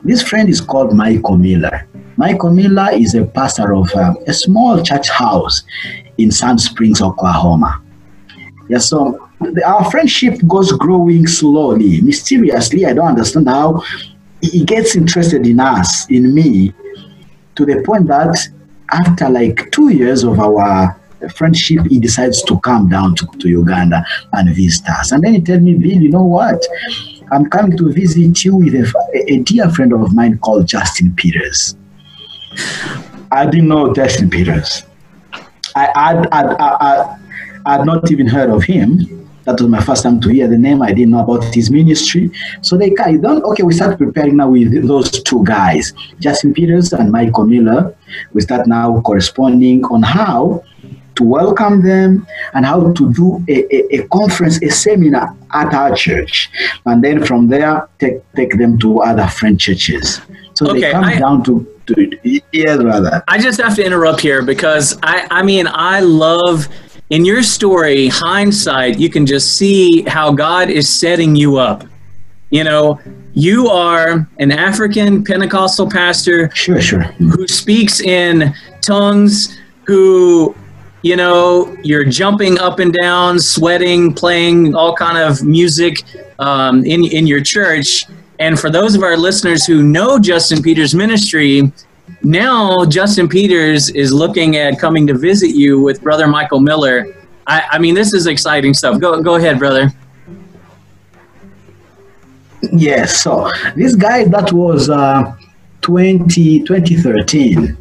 [0.05, 1.89] This friend is called Michael Miller.
[2.17, 5.63] Michael Miller is a pastor of um, a small church house
[6.19, 7.83] in Sand Springs, Oklahoma.
[8.69, 9.26] Yeah, so
[9.65, 12.87] our friendship goes growing slowly, mysteriously.
[12.87, 13.83] I don't understand how
[14.41, 16.73] he gets interested in us, in me,
[17.55, 18.37] to the point that
[18.93, 20.99] after like two years of our
[21.35, 25.13] friendship, he decides to come down to, to Uganda and visit us.
[25.13, 26.65] And then he tells me, Bill, you know what?
[27.33, 31.77] I'm coming to visit you with a, a dear friend of mine called Justin Peters.
[33.33, 34.85] I didn't know Justin Peters.
[35.75, 37.17] I, I, I, I,
[37.67, 40.59] I had not even heard of him that was my first time to hear the
[40.59, 40.83] name.
[40.83, 42.31] I didn't know about his ministry.
[42.63, 43.43] So they carried on.
[43.45, 47.95] Okay, we start preparing now with those two guys, Justin Peters and Michael Miller.
[48.33, 50.65] We start now corresponding on how
[51.15, 55.95] to welcome them and how to do a, a, a, conference, a seminar at our
[55.95, 56.51] church.
[56.85, 60.21] And then from there, take, take them to other friend churches.
[60.55, 63.23] So okay, they come I, down to, to, yes, rather.
[63.29, 66.69] I just have to interrupt here because I, I mean, I love–
[67.11, 71.85] in your story, hindsight, you can just see how God is setting you up.
[72.51, 73.01] You know,
[73.35, 77.03] you are an African Pentecostal pastor sure, sure.
[77.03, 80.55] who speaks in tongues, who
[81.03, 86.03] you know, you're jumping up and down, sweating, playing all kind of music
[86.41, 88.07] um, in in your church.
[88.41, 91.73] And for those of our listeners who know Justin Peters' ministry,
[92.23, 97.07] now Justin Peters is looking at coming to visit you with Brother Michael Miller.
[97.47, 99.01] I, I mean, this is exciting stuff.
[99.01, 99.93] Go go ahead, brother.
[102.73, 103.23] Yes.
[103.23, 105.37] So this guy that was uh,
[105.83, 107.77] 20, 2013.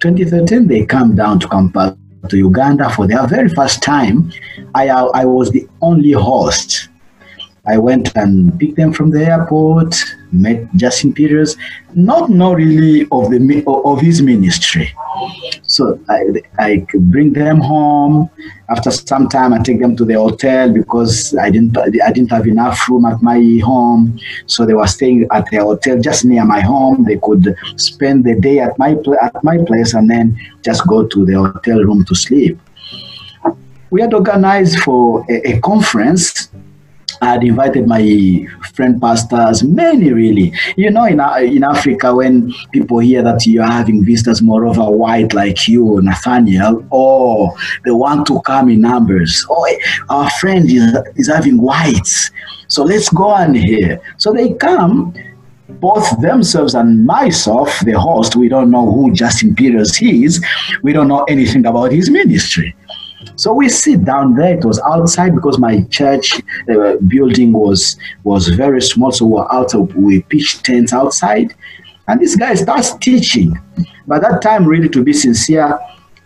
[0.00, 1.96] 2013, they come down to Kampala
[2.28, 4.32] to Uganda for their very first time.
[4.74, 6.88] I, I was the only host
[7.68, 9.94] I went and picked them from the airport,
[10.32, 11.56] met Justin Peters,
[11.94, 14.94] not know really of the of his ministry.
[15.62, 16.20] So I,
[16.58, 18.30] I bring them home.
[18.70, 22.46] After some time, I take them to the hotel because I didn't I didn't have
[22.46, 24.18] enough room at my home.
[24.46, 27.04] So they were staying at the hotel just near my home.
[27.04, 31.26] They could spend the day at my at my place and then just go to
[31.26, 32.58] the hotel room to sleep.
[33.90, 36.48] We had organized for a, a conference
[37.20, 40.52] I had invited my friend pastors, many really.
[40.76, 45.66] You know, in, in Africa, when people hear that you're having visitors moreover white like
[45.68, 49.44] you, Nathaniel, oh, they want to come in numbers.
[49.50, 49.76] Oh,
[50.10, 52.30] our friend is, is having whites.
[52.68, 54.00] So let's go on here.
[54.18, 55.14] So they come,
[55.68, 60.44] both themselves and myself, the host, we don't know who Justin Peters is.
[60.82, 62.74] We don't know anything about his ministry.
[63.36, 64.56] So we sit down there.
[64.56, 69.12] It was outside because my church uh, building was was very small.
[69.12, 69.74] So we're out.
[69.74, 71.54] of We pitched tents outside,
[72.06, 73.58] and this guy starts teaching.
[74.06, 75.78] By that time, really, to be sincere,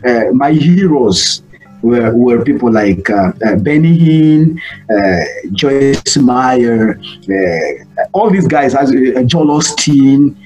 [0.06, 1.42] uh, my heroes
[1.82, 4.60] were, were people like uh, uh, Benny Hinn,
[4.90, 10.36] uh, Joyce Meyer, uh, all these guys, as uh, Joel Osteen,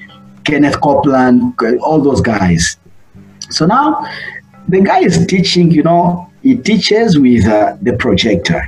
[0.43, 2.77] Kenneth Copeland, all those guys.
[3.49, 4.09] So now
[4.67, 8.61] the guy is teaching, you know, he teaches with uh, the projector.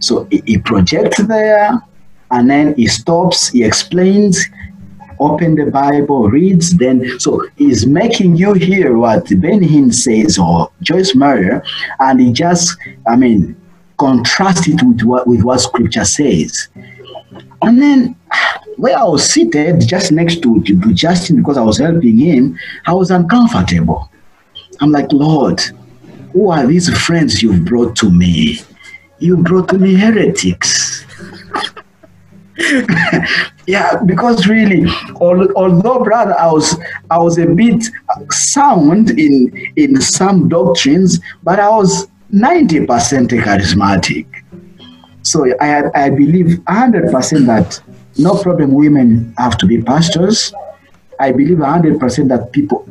[0.00, 1.80] So he, he projects there
[2.30, 4.44] and then he stops, he explains,
[5.20, 10.70] open the Bible, reads, then so he's making you hear what Ben Hinn says or
[10.80, 11.62] Joyce Meyer,
[12.00, 12.76] and he just,
[13.06, 13.54] I mean,
[13.98, 16.68] contrast it with what with what scripture says.
[17.62, 18.16] And then
[18.76, 22.94] where I was seated just next to, to Justin because I was helping him, I
[22.94, 24.10] was uncomfortable.
[24.80, 25.60] I'm like, Lord,
[26.32, 28.60] who are these friends you've brought to me?
[29.18, 31.04] You brought to me heretics.
[33.66, 34.84] yeah, because really,
[35.16, 36.76] although brother, I was
[37.10, 37.84] I was a bit
[38.30, 44.26] sound in in some doctrines, but I was ninety percent charismatic.
[45.22, 47.80] So I I believe hundred percent that
[48.18, 48.72] no problem.
[48.72, 50.52] Women have to be pastors.
[51.18, 52.86] I believe hundred percent that people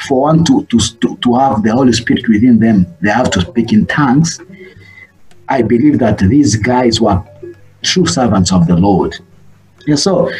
[0.00, 0.78] for one to, to,
[1.16, 4.40] to have the Holy Spirit within them, they have to speak in tongues.
[5.48, 7.22] I believe that these guys were
[7.82, 9.14] true servants of the Lord.
[9.86, 10.30] And so,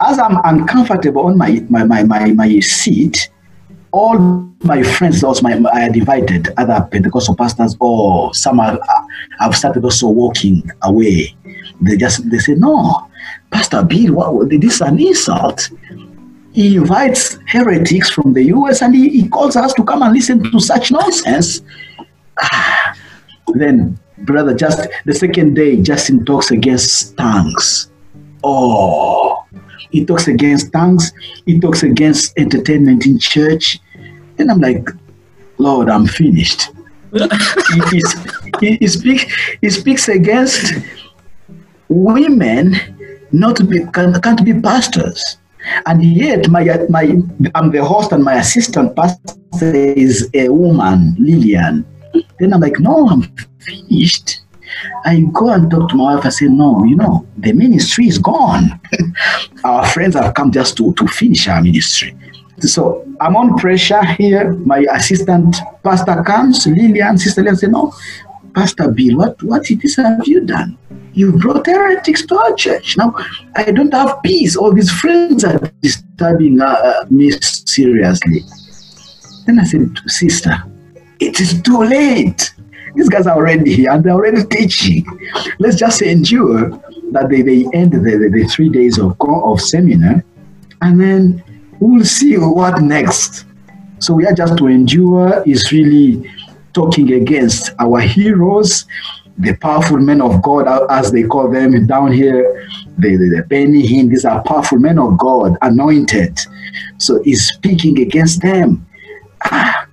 [0.00, 3.30] as I'm uncomfortable on my, my, my, my, my seat,
[3.92, 4.18] all
[4.62, 8.78] my friends, also my, I had invited other Pentecostal pastors, or some are,
[9.38, 11.36] have started also walking away.
[11.80, 13.08] They just they say, no,
[13.50, 15.70] Pastor Bill, what, this is an insult
[16.54, 20.42] he invites heretics from the US and he, he calls us to come and listen
[20.50, 21.62] to such nonsense.
[22.40, 22.96] Ah,
[23.54, 27.90] then, brother, just the second day, Justin talks against tongues.
[28.44, 29.44] Oh,
[29.90, 31.12] he talks against tongues,
[31.44, 33.80] he talks against entertainment in church.
[34.38, 34.88] And I'm like,
[35.58, 36.70] Lord, I'm finished.
[37.12, 38.00] he,
[38.60, 39.24] he, he, speaks,
[39.60, 40.72] he speaks against
[41.88, 42.74] women
[43.32, 45.38] not be, can, can't be pastors.
[45.86, 47.16] And yet, my, my,
[47.54, 51.86] I'm the host and my assistant pastor is a woman, Lillian.
[52.38, 53.22] Then I'm like, no, I'm
[53.60, 54.40] finished.
[55.04, 56.26] I go and talk to my wife.
[56.26, 58.80] I say, no, you know, the ministry is gone.
[59.64, 62.16] our friends have come just to, to finish our ministry.
[62.60, 64.52] So I'm on pressure here.
[64.54, 67.92] My assistant pastor comes, Lillian, Sister Lillian, say, no,
[68.54, 70.78] Pastor Bill, what, what it is have you done?
[71.12, 72.96] You brought heretics to our church.
[72.96, 73.14] Now,
[73.56, 74.56] I don't have peace.
[74.56, 78.42] All these friends are disturbing uh, uh, me seriously.
[79.46, 80.62] Then I said, Sister,
[81.20, 82.54] it is too late.
[82.94, 85.04] These guys are already here and they're already teaching.
[85.58, 86.70] Let's just endure
[87.12, 90.24] that they, they end the, the, the three days of, of seminar
[90.80, 91.44] and then
[91.80, 93.46] we'll see what next.
[93.98, 96.30] So we are just to endure is really
[96.74, 98.84] talking against our heroes,
[99.38, 102.68] the powerful men of God, as they call them down here,
[102.98, 106.38] the, the, the Benny Hinn, these are powerful men of God, anointed.
[106.98, 108.86] So he's speaking against them.
[109.44, 109.86] Ah,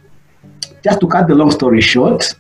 [0.84, 2.34] just to cut the long story short,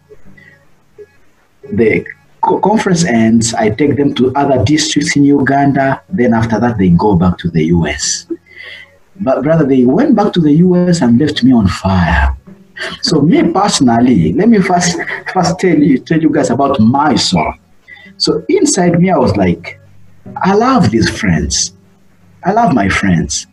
[1.64, 2.06] the
[2.42, 6.02] conference ends, I take them to other districts in Uganda.
[6.10, 8.28] Then after that, they go back to the US.
[9.20, 12.30] But brother, they went back to the US and left me on fire.
[13.01, 14.97] So me personally, let me first
[15.34, 17.55] first tell you tell you guys about myself.
[18.17, 19.79] So inside me, I was like,
[20.38, 21.73] I love these friends.
[22.43, 23.47] I love my friends.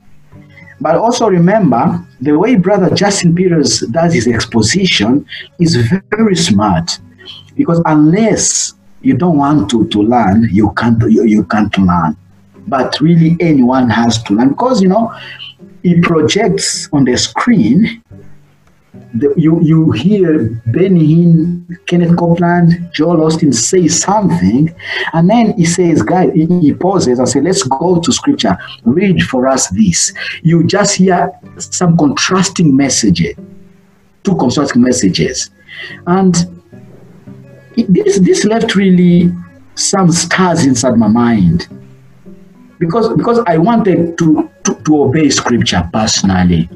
[0.80, 5.26] But also remember, the way Brother Justin Peters does his exposition
[5.58, 5.76] is
[6.10, 6.98] very smart.
[7.56, 12.16] Because unless you don't want to, to learn, you can't you, you can't learn.
[12.66, 14.50] But really anyone has to learn.
[14.50, 15.12] Because you know,
[15.82, 18.02] he projects on the screen
[19.14, 24.74] the, you you hear Benny Hinn, Kenneth Copeland, Joel Osteen say something,
[25.12, 28.57] and then he says, "Guys," he, he pauses and says, "Let's go to Scripture.
[28.84, 33.34] Read for us this." You just hear some contrasting messages,
[34.24, 35.51] two contrasting messages,
[36.07, 36.36] and
[37.76, 39.32] it, this this left really
[39.74, 41.68] some stars inside my mind
[42.78, 46.68] because because I wanted to to, to obey Scripture personally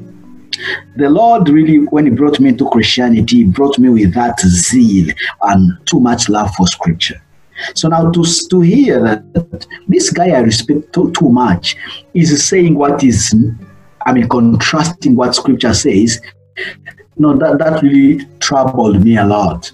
[0.95, 5.13] the Lord really, when He brought me into Christianity, He brought me with that zeal
[5.43, 7.21] and too much love for Scripture.
[7.75, 11.75] So now to, to hear that this guy I respect too, too much
[12.13, 13.35] is saying what is,
[14.05, 16.19] I mean, contrasting what Scripture says,
[17.17, 19.71] no, that, that really troubled me a lot.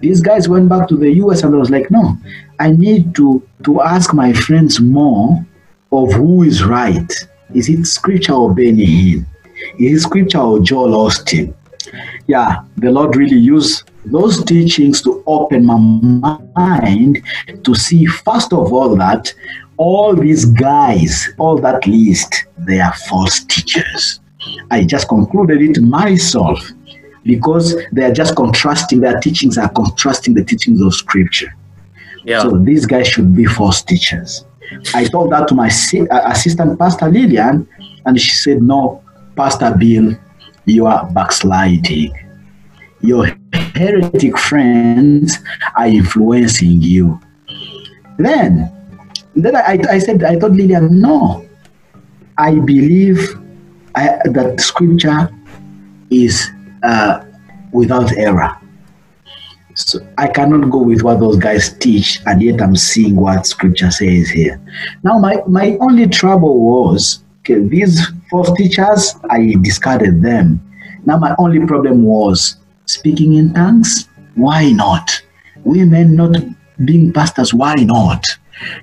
[0.00, 2.16] These guys went back to the US and I was like, no,
[2.60, 5.44] I need to, to ask my friends more
[5.92, 7.12] of who is right.
[7.54, 9.26] Is it Scripture or Benny Hinn?
[9.78, 11.54] Is scripture or Joel Osteen.
[12.26, 17.22] Yeah, the Lord really used those teachings to open my mind
[17.64, 19.32] to see, first of all, that
[19.76, 24.20] all these guys, all that list, they are false teachers.
[24.70, 26.70] I just concluded it myself
[27.24, 31.54] because they are just contrasting, their teachings are contrasting the teachings of Scripture.
[32.24, 32.42] Yeah.
[32.42, 34.44] So these guys should be false teachers.
[34.94, 37.66] I told that to my uh, assistant pastor Lillian,
[38.04, 39.02] and she said, No,
[39.38, 40.18] Pastor Bill,
[40.64, 42.12] you are backsliding.
[43.02, 43.28] Your
[43.72, 45.38] heretic friends
[45.76, 47.20] are influencing you.
[48.18, 48.66] Then,
[49.36, 51.46] then I, I said, I told Lillian, no,
[52.36, 53.38] I believe
[53.94, 55.30] I, that scripture
[56.10, 56.50] is
[56.82, 57.24] uh,
[57.70, 58.58] without error.
[59.74, 63.92] So I cannot go with what those guys teach, and yet I'm seeing what scripture
[63.92, 64.60] says here.
[65.04, 70.60] Now, my, my only trouble was okay, these false teachers, I discarded them.
[71.04, 72.56] Now my only problem was
[72.86, 74.08] speaking in tongues.
[74.34, 75.22] Why not?
[75.64, 76.36] Women not
[76.84, 77.52] being pastors.
[77.52, 78.24] Why not?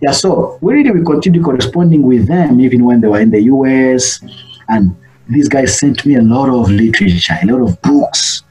[0.02, 3.42] Yeah, so we really we continue corresponding with them even when they were in the
[3.44, 4.22] US.
[4.70, 4.96] And
[5.30, 8.44] these guys sent me a lot of literature, a lot of books.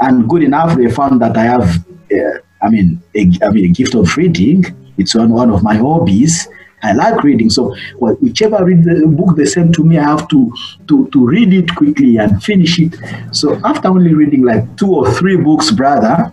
[0.00, 3.68] And good enough, they found that I have, uh, I mean, a, I mean, a
[3.68, 4.64] gift of reading.
[4.98, 6.48] It's one, one of my hobbies.
[6.82, 7.50] I like reading.
[7.50, 10.52] So well, whichever read the book they send to me, I have to,
[10.88, 12.94] to, to read it quickly and finish it.
[13.32, 16.32] So after only reading like two or three books, brother,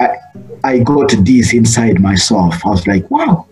[0.00, 0.16] I,
[0.64, 2.64] I got this inside myself.
[2.64, 3.46] I was like, wow,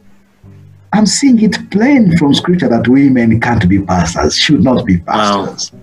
[0.93, 5.73] I'm seeing it plain from scripture that women can't be pastors, should not be pastors.
[5.73, 5.81] Wow.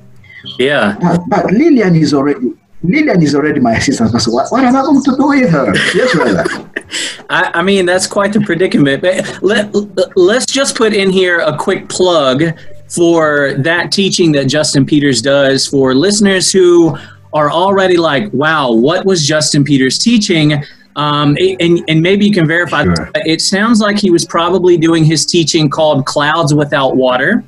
[0.58, 0.98] Yeah.
[1.00, 2.54] But, but Lillian is already
[2.84, 4.20] Lillian is already my assistant.
[4.22, 5.74] So what, what am I going to do with her?
[5.94, 6.70] Yes, brother.
[7.30, 9.02] I, I, mean, that's quite the predicament.
[9.02, 9.74] But let,
[10.18, 12.44] let's just put in here a quick plug
[12.90, 16.98] for that teaching that Justin Peters does for listeners who
[17.34, 20.64] are already like, wow, what was Justin Peters teaching?
[20.96, 22.84] Um, and, and maybe you can verify.
[22.84, 23.12] Sure.
[23.16, 27.44] It sounds like he was probably doing his teaching called Clouds Without Water.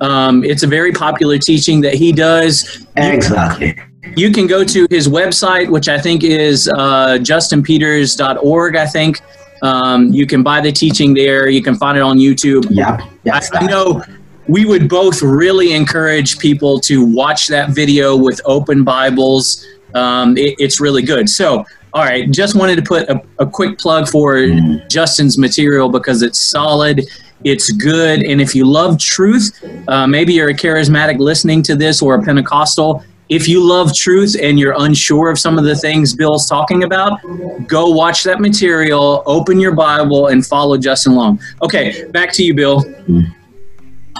[0.00, 2.86] Um, it's a very popular teaching that he does.
[2.96, 3.76] Exactly.
[4.14, 9.20] You can go to his website, which I think is uh, justinpeters.org, I think.
[9.62, 11.48] Um, you can buy the teaching there.
[11.48, 12.66] You can find it on YouTube.
[12.70, 13.00] Yep.
[13.24, 14.02] Yes, I, I know
[14.48, 19.64] we would both really encourage people to watch that video with open Bibles.
[19.94, 21.28] Um, it, it's really good.
[21.28, 24.88] So, all right, just wanted to put a, a quick plug for mm.
[24.88, 27.06] Justin's material because it's solid,
[27.44, 32.02] it's good, and if you love truth, uh, maybe you're a charismatic listening to this
[32.02, 36.14] or a Pentecostal, if you love truth and you're unsure of some of the things
[36.14, 37.20] Bill's talking about,
[37.66, 41.40] go watch that material, open your Bible, and follow Justin Long.
[41.62, 42.84] Okay, back to you, Bill.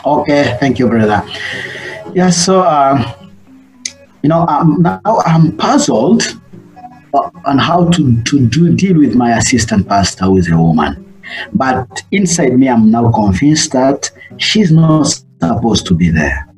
[0.04, 1.22] Okay, thank you, brother.
[2.14, 3.04] Yeah, so, um,
[4.22, 6.22] you know, um, now I'm puzzled
[7.14, 11.02] uh, on how to, to do deal with my assistant pastor who is a woman.
[11.52, 15.02] But inside me, I'm now convinced that she's not
[15.40, 16.48] supposed to be there.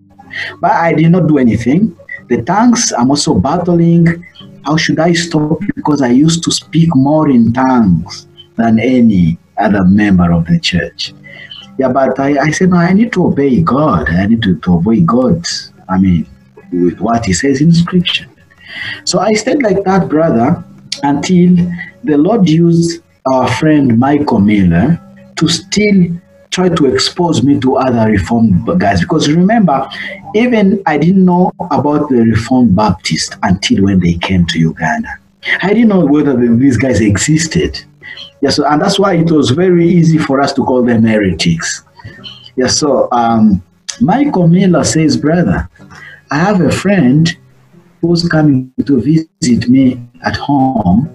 [0.61, 1.97] But I did not do anything
[2.29, 4.25] the tongues, I'm also battling.
[4.65, 5.61] how should I stop?
[5.75, 8.27] Because I used to speak more in tongues
[8.57, 11.15] than any other member of the church.
[11.79, 14.11] Yeah, but I, I said, no, I need to obey God.
[14.11, 15.47] I need to, to obey God.
[15.89, 16.27] I mean,
[16.73, 18.27] with what He says in Scripture.
[19.05, 20.63] So I stayed like that, brother,
[21.03, 21.57] until
[22.05, 23.03] the Lord used
[23.33, 25.01] our friend Michael Miller
[25.37, 26.19] to still
[26.59, 29.01] try to expose me to other Reformed guys.
[29.01, 29.89] Because remember,
[30.35, 35.11] even I didn't know about the Reformed Baptist until when they came to Uganda.
[35.63, 37.81] I didn't know whether these guys existed.
[38.41, 41.85] Yeah, so, and that's why it was very easy for us to call them heretics.
[42.57, 43.63] Yeah, so um,
[44.01, 45.69] Michael Miller says, brother,
[46.33, 47.37] I have a friend
[48.01, 51.09] who's coming to visit me at home,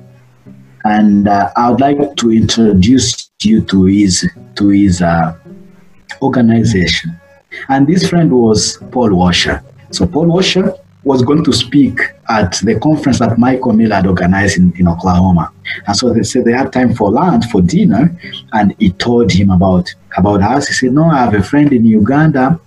[0.86, 5.36] and uh, I would like to introduce you to his to his uh,
[6.22, 7.20] organization.
[7.70, 9.64] And this friend was Paul Washer.
[9.92, 10.74] So Paul Washer
[11.04, 15.52] was going to speak at the conference that Michael Miller had organized in, in Oklahoma.
[15.86, 18.16] And so they said they had time for lunch, for dinner,
[18.54, 20.68] and he told him about, about us.
[20.68, 22.60] He said, No, I have a friend in Uganda.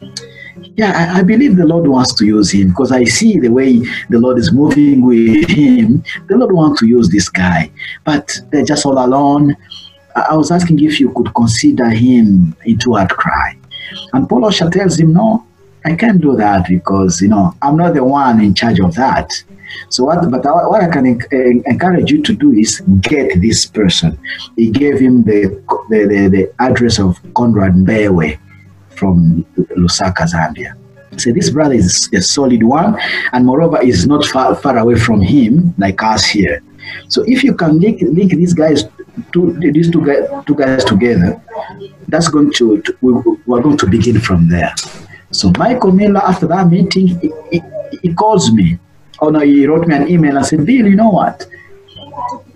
[0.77, 3.79] Yeah, I, I believe the Lord wants to use him because I see the way
[4.11, 6.05] the Lord is moving with him.
[6.29, 7.71] The Lord wants to use this guy.
[8.05, 9.57] But they're just all alone.
[10.17, 13.59] I was asking if you could consider him into HeartCry.
[14.15, 15.47] And Paul Washer tells him, No,
[15.85, 19.33] I can't do that because you know I'm not the one in charge of that.
[19.91, 20.31] So what?
[20.31, 24.19] But what I can encourage you to do is get this person.
[24.57, 28.39] He gave him the the, the, the address of Conrad Mbewe
[28.91, 29.45] from
[29.77, 30.75] Lusaka, Zambia.
[31.21, 32.99] So this brother is a solid one,
[33.33, 36.63] and moreover is not far, far away from him like us here.
[37.09, 38.85] So if you can link, link these guys,
[39.33, 41.41] to, these two guys, two guys together,
[42.09, 43.13] that's going to, to we,
[43.47, 44.73] we're going to begin from there.
[45.31, 47.63] So Michael Miller, after that meeting, he, he,
[48.03, 48.79] he calls me.
[49.21, 51.47] Oh no, he wrote me an email and said, Bill, you know what?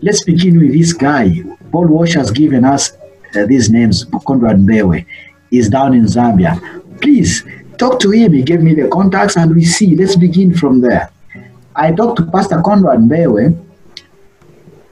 [0.03, 1.43] Let's begin with this guy.
[1.73, 2.93] Paul Washer has given us
[3.35, 4.05] uh, these names.
[4.27, 5.07] Conrad Mbewe
[5.51, 6.59] is down in Zambia.
[7.01, 7.45] Please
[7.79, 8.33] talk to him.
[8.33, 9.97] He gave me the contacts and we see.
[9.97, 11.11] Let's begin from there.
[11.75, 13.59] I talked to Pastor Conrad Mbewe,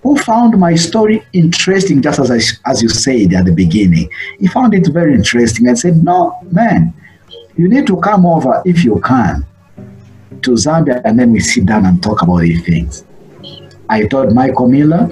[0.03, 4.09] who found my story interesting, just as, I, as you said at the beginning.
[4.39, 6.95] He found it very interesting and said, No, man,
[7.57, 9.45] you need to come over if you can
[10.43, 13.05] to Zambia and then we sit down and talk about these things.
[13.89, 15.09] I told Michael Miller,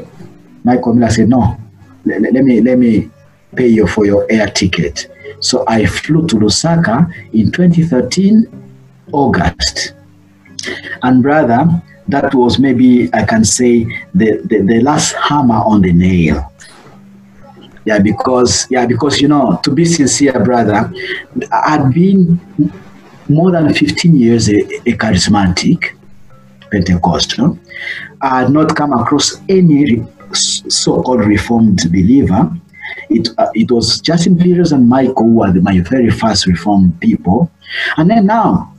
[0.64, 1.58] Michael Miller said, no,
[2.04, 3.10] let, let, me, let me
[3.54, 5.08] pay you for your air ticket.
[5.40, 8.46] So I flew to Lusaka in 2013,
[9.12, 9.94] August.
[11.02, 13.84] And brother, that was maybe, I can say,
[14.14, 16.52] the, the, the last hammer on the nail.
[17.84, 20.92] Yeah because yeah because you know to be sincere brother
[21.52, 22.40] i'd been
[23.28, 24.58] more than 15 years a,
[24.90, 25.94] a charismatic
[26.68, 27.56] pentecostal
[28.22, 30.04] i had not come across any
[30.34, 32.50] so-called reformed believer.
[33.08, 37.00] It, uh, it was Justin Peters and Michael who were the, my very first reformed
[37.00, 37.50] people.
[37.96, 38.74] And then now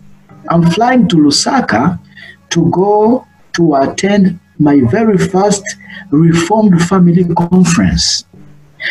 [0.49, 1.99] I'm flying to Lusaka
[2.49, 5.63] to go to attend my very first
[6.11, 8.25] reformed family conference.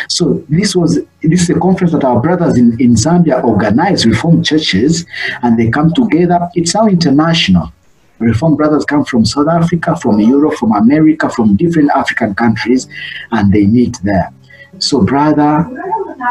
[0.09, 4.45] So this was this is a conference that our brothers in, in Zambia organize Reformed
[4.45, 5.05] churches
[5.41, 6.49] and they come together.
[6.55, 7.71] It's now international.
[8.19, 12.87] Reformed brothers come from South Africa, from Europe, from America, from different African countries,
[13.31, 14.33] and they meet there.
[14.79, 15.67] So, brother,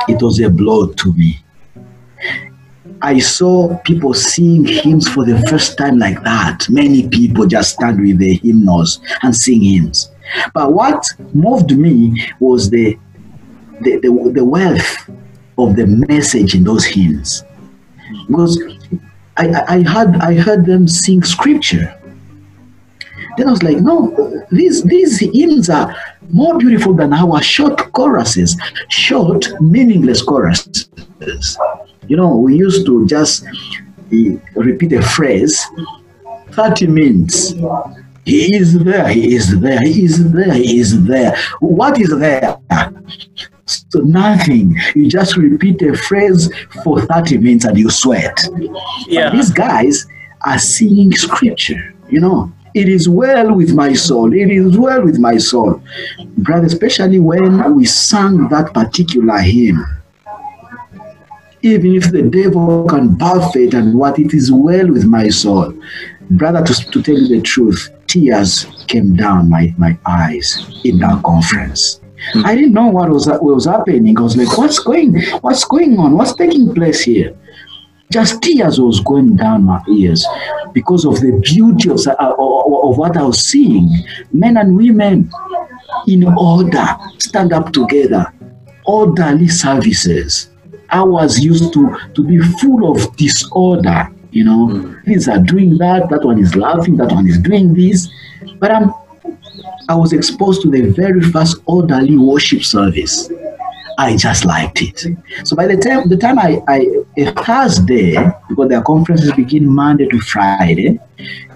[0.08, 1.38] it was a blow to me.
[3.03, 6.68] I saw people sing hymns for the first time like that.
[6.68, 10.11] Many people just stand with the hymnals and sing hymns.
[10.55, 12.99] But what moved me was the
[13.82, 15.11] the, the, the wealth
[15.59, 17.44] of the message in those hymns.
[18.26, 18.59] Because
[19.36, 21.94] I, I had I heard them sing scripture.
[23.36, 25.94] Then I was like, no, these these hymns are
[26.30, 28.57] more beautiful than our short choruses,
[28.88, 30.88] short, meaningless choruses.
[32.09, 34.16] You know, we used to just uh,
[34.54, 35.64] repeat a phrase
[36.52, 37.54] 30 minutes.
[38.24, 41.36] He is there, he is there, he is there, he is there.
[41.61, 42.59] What is there?
[43.66, 44.76] So nothing.
[44.94, 46.52] You just repeat a phrase
[46.84, 48.48] for 30 minutes and you sweat.
[49.07, 49.30] Yeah.
[49.30, 50.07] But these guys
[50.44, 52.52] are singing scripture, you know.
[52.74, 54.34] It is well with my soul.
[54.34, 55.80] It is well with my soul.
[56.36, 59.84] Brother, especially when we sang that particular hymn.
[61.62, 65.74] Even if the devil can buffet and what it is well with my soul.
[66.30, 71.22] Brother, to, to tell you the truth, tears came down my, my eyes in that
[71.22, 72.00] conference.
[72.44, 74.18] I didn't know what was what was happening.
[74.18, 76.16] I was like, what's going what's going on?
[76.16, 77.36] What's taking place here?
[78.11, 80.26] just tears was going down my ears
[80.72, 83.90] because of the beauty of, uh, of what I was seeing.
[84.32, 85.30] Men and women
[86.07, 86.86] in order,
[87.18, 88.32] stand up together,
[88.84, 90.50] orderly services.
[90.91, 94.09] I was used to, to be full of disorder.
[94.30, 95.05] You know, mm.
[95.05, 98.09] these are doing that, that one is laughing, that one is doing this.
[98.59, 98.93] But I'm,
[99.89, 103.30] I was exposed to the very first orderly worship service.
[103.99, 105.07] I just liked it.
[105.45, 108.14] So by the time the time I, I a Thursday,
[108.49, 111.01] because their conferences begin Monday to Friday,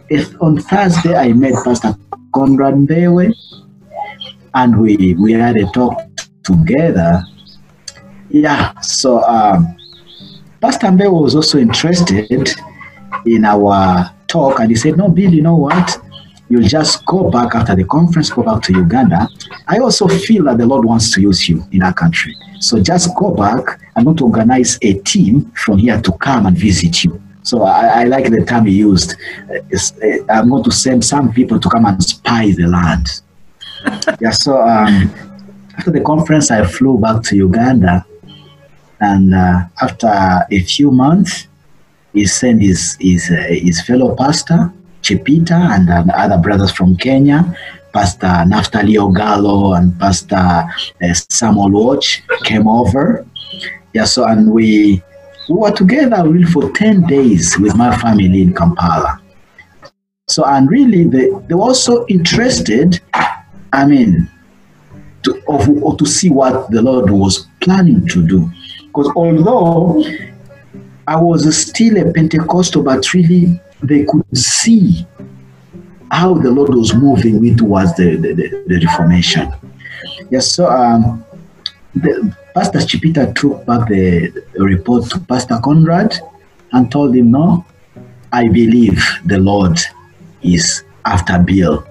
[0.08, 1.94] if on Thursday I met Pastor
[2.34, 3.34] Conrad Mbewe
[4.54, 6.00] and we we had a talk
[6.42, 7.22] together.
[8.30, 9.76] Yeah, so um,
[10.60, 12.30] Pastor Mbewe was also interested
[13.26, 16.00] in our talk and he said, No, Bill, you know what?
[16.48, 19.28] You'll just go back after the conference, go back to Uganda.
[19.68, 22.34] I also feel that the Lord wants to use you in our country.
[22.58, 23.80] So just go back.
[23.96, 27.20] I'm going to organize a team from here to come and visit you.
[27.42, 29.14] So I, I like the term he used.
[29.48, 33.08] Uh, I'm going to send some people to come and spy the land.
[34.20, 35.10] yeah, so um,
[35.78, 38.04] after the conference, I flew back to Uganda.
[39.00, 40.08] And uh, after
[40.50, 41.46] a few months,
[42.12, 44.72] he sent his, his, uh, his fellow pastor
[45.02, 47.56] Chipita and, and other brothers from Kenya.
[47.92, 53.26] Pastor Naftali Ogalo and Pastor uh, Samuel Watch came over.
[53.94, 55.02] Yeah, so and we
[55.48, 59.20] we were together really for 10 days with my family in Kampala.
[60.28, 63.00] So, and really, they, they were also interested,
[63.72, 64.30] I mean,
[65.24, 68.48] to, of, to see what the Lord was planning to do.
[69.00, 70.04] Because although
[71.06, 75.06] I was still a Pentecostal, but really they could see
[76.10, 79.54] how the Lord was moving me towards the, the, the, the Reformation.
[80.30, 81.24] Yes, so um,
[81.94, 86.18] the, Pastor Chipita took back the, report to Pastor Conrad
[86.72, 87.64] and told him, No,
[88.32, 89.78] I believe the Lord
[90.42, 91.86] is after Bill.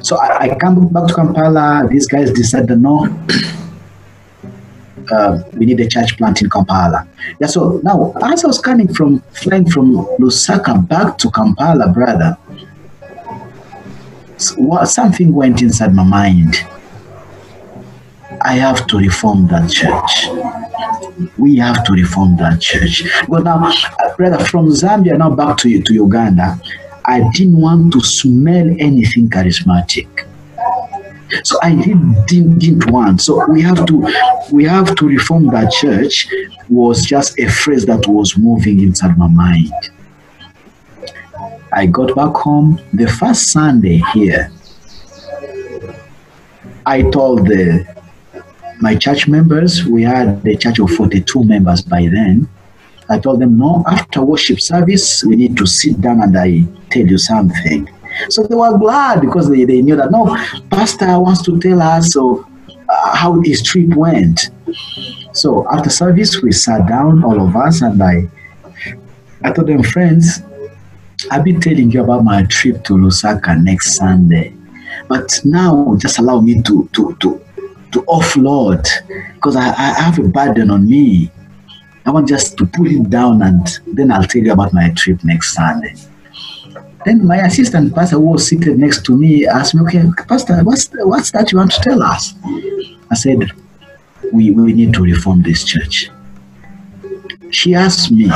[0.00, 1.86] So I, I come back to Kampala.
[1.90, 3.04] These guys decided, No,
[5.10, 7.06] uh, we need a church plant in Kampala.
[7.40, 12.36] Yeah, so now as I was coming from flying from Lusaka back to Kampala, brother,
[14.38, 16.56] something went inside my mind.
[18.42, 20.28] I have to reform that church.
[21.38, 23.02] We have to reform that church.
[23.28, 23.72] But now,
[24.16, 26.60] brother, from Zambia now back to to Uganda,
[27.04, 30.25] I didn't want to smell anything charismatic.
[31.42, 33.20] So I didn't, didn't, want.
[33.20, 33.96] So we have to
[34.52, 36.28] we have to reform that church
[36.68, 39.72] was just a phrase that was moving inside my mind.
[41.72, 44.50] I got back home the first Sunday here.
[46.86, 47.84] I told the
[48.80, 52.48] my church members, we had the church of 42 members by then.
[53.08, 57.06] I told them, no, after worship service, we need to sit down and I tell
[57.06, 57.88] you something.
[58.28, 60.36] So they were glad because they, they knew that, no,
[60.70, 62.46] Pastor wants to tell us so,
[62.88, 64.50] uh, how his trip went.
[65.32, 68.28] So after service, we sat down, all of us, and I,
[69.42, 70.40] I told them, friends,
[71.30, 74.54] I've been telling you about my trip to Lusaka next Sunday.
[75.08, 77.40] But now just allow me to to to
[77.92, 78.84] to offload
[79.34, 81.30] because I, I have a burden on me.
[82.04, 85.24] I want just to pull it down and then I'll tell you about my trip
[85.24, 85.94] next Sunday.
[87.06, 90.90] Then my assistant pastor who was seated next to me asked me, okay, Pastor, what's,
[90.92, 92.34] what's that you want to tell us?
[93.12, 93.52] I said,
[94.32, 96.10] we, we need to reform this church.
[97.50, 98.28] She asked me,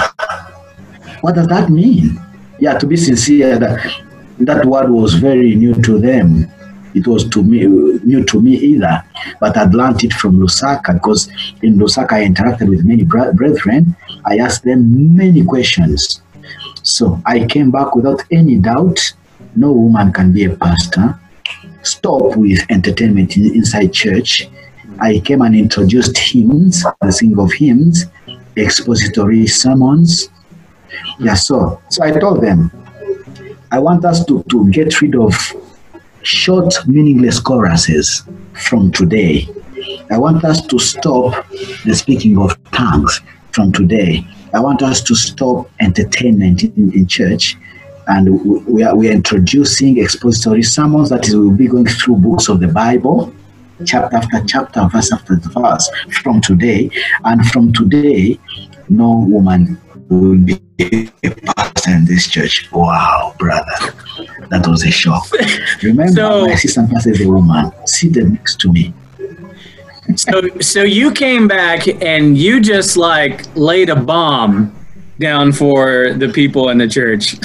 [1.21, 2.21] what does that mean?
[2.61, 4.05] Yeah, to be sincere, that,
[4.39, 6.47] that word was very new to them.
[6.95, 9.05] It was to me new to me either,
[9.41, 11.29] but I'd learned it from Lusaka because
[11.63, 13.97] in Lusaka I interacted with many brethren.
[14.25, 16.21] I asked them many questions
[16.83, 18.99] so I came back without any doubt.
[19.57, 21.19] No woman can be a pastor.
[21.83, 24.49] Stop with entertainment inside church.
[25.01, 28.07] I came and introduced hymns, the singing of hymns,
[28.57, 30.29] expository sermons.
[31.19, 32.71] Yeah, so so I told them,
[33.71, 35.35] I want us to, to get rid of
[36.23, 39.49] short, meaningless choruses from today.
[40.11, 41.47] I want us to stop
[41.85, 43.21] the speaking of tongues
[43.53, 44.27] from today.
[44.53, 47.57] I want us to stop entertainment in, in church
[48.09, 52.49] and we are, we are introducing expository sermons that is we'll be going through books
[52.49, 53.33] of the bible
[53.85, 55.89] chapter after chapter verse after verse
[56.23, 56.91] from today.
[57.25, 58.39] And from today
[58.89, 62.71] no woman will be a pastor in this church.
[62.73, 63.95] Wow brother.
[64.49, 65.27] That was a shock.
[65.83, 67.73] Remember so, my sister pastor is a woman.
[67.87, 68.93] Seated next to me
[70.17, 74.75] so so you came back and you just like laid a bomb
[75.19, 77.37] down for the people in the church.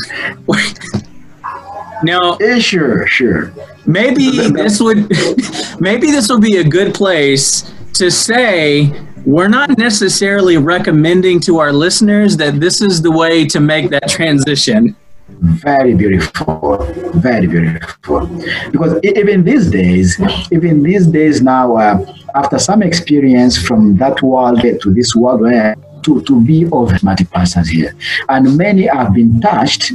[2.03, 3.51] now, Yeah, sure, sure.
[3.85, 5.09] maybe this would
[5.79, 8.91] maybe this will be a good place to say
[9.25, 14.07] we're not necessarily recommending to our listeners that this is the way to make that
[14.09, 14.95] transition.
[15.41, 16.77] Very beautiful,
[17.15, 18.27] very beautiful.
[18.71, 20.19] Because even these days,
[20.51, 22.05] even these days now, uh,
[22.35, 27.67] after some experience from that world to this world, where to, to be of multi-pastors
[27.69, 27.93] here,
[28.29, 29.93] and many have been touched.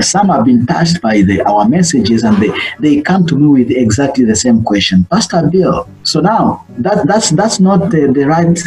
[0.00, 2.50] Some have been touched by the, our messages, and they,
[2.80, 5.88] they come to me with exactly the same question, Pastor Bill.
[6.04, 8.58] So now that that's that's not the, the right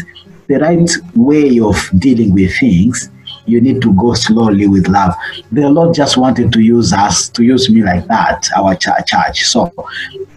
[0.48, 3.10] the right way of dealing with things
[3.48, 5.14] you need to go slowly with love.
[5.52, 9.46] The Lord just wanted to use us, to use me like that, our ch- church.
[9.46, 9.72] So,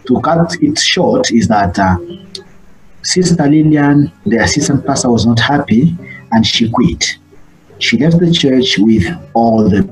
[0.07, 1.97] to cut it short, is that uh,
[3.03, 5.95] Sister Lillian, the assistant pastor, was not happy
[6.31, 7.17] and she quit.
[7.79, 9.83] She left the church with all the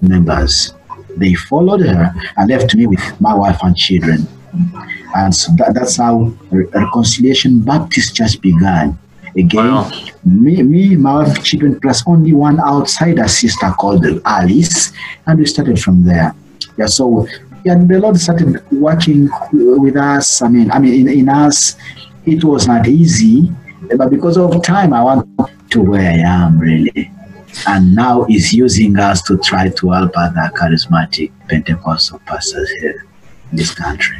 [0.00, 0.74] members.
[1.16, 4.26] They followed her and left me with my wife and children.
[5.14, 8.98] And so that, that's how Reconciliation Baptist Church began.
[9.36, 9.90] Again, Wow.
[10.24, 14.92] me, me, my wife, children, plus only one outsider sister called Alice,
[15.26, 16.34] and we started from there.
[16.76, 17.26] Yeah, so
[17.64, 20.42] yeah, the Lord started working with us.
[20.42, 21.76] I mean, I mean, in, in us,
[22.26, 23.50] it was not easy,
[23.96, 25.28] but because of time, I want
[25.70, 27.10] to where I am really.
[27.66, 33.06] And now is using us to try to help other charismatic Pentecostal pastors here
[33.50, 34.18] in this country.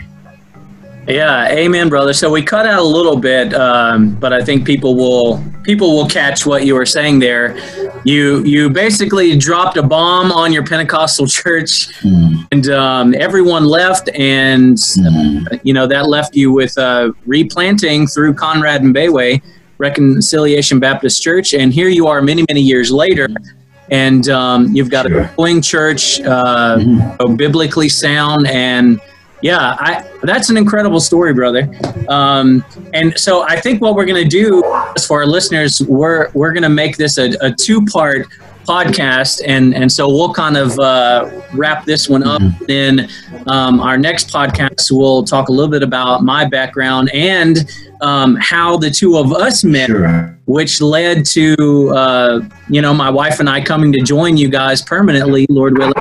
[1.09, 2.13] Yeah, amen, brother.
[2.13, 6.07] So we cut out a little bit, um, but I think people will people will
[6.07, 7.57] catch what you were saying there.
[8.05, 14.11] You you basically dropped a bomb on your Pentecostal church, Mm, and um, everyone left,
[14.15, 19.43] and mm, you know that left you with uh, replanting through Conrad Mbewe
[19.79, 23.29] Reconciliation Baptist Church, and here you are many many years later,
[23.91, 25.23] and um, you've got Sure.
[25.23, 27.17] a growing church, uh, mhm.
[27.21, 29.01] so biblically sound and
[29.43, 31.69] yeah I, that's an incredible story brother.
[32.09, 32.65] Um,
[32.95, 34.63] and so i think what we're going to do
[34.97, 38.27] is for our listeners we're we're going to make this a, a two part
[38.65, 42.41] podcast and and so we'll kind of uh, wrap this one up.
[42.69, 43.09] Then
[43.49, 47.69] um, our next podcast we'll talk a little bit about my background and
[48.03, 50.39] um, how the two of us met Sure.
[50.47, 54.81] which led to uh, you know my wife and I coming to join you guys
[54.81, 55.95] permanently, Lord willing,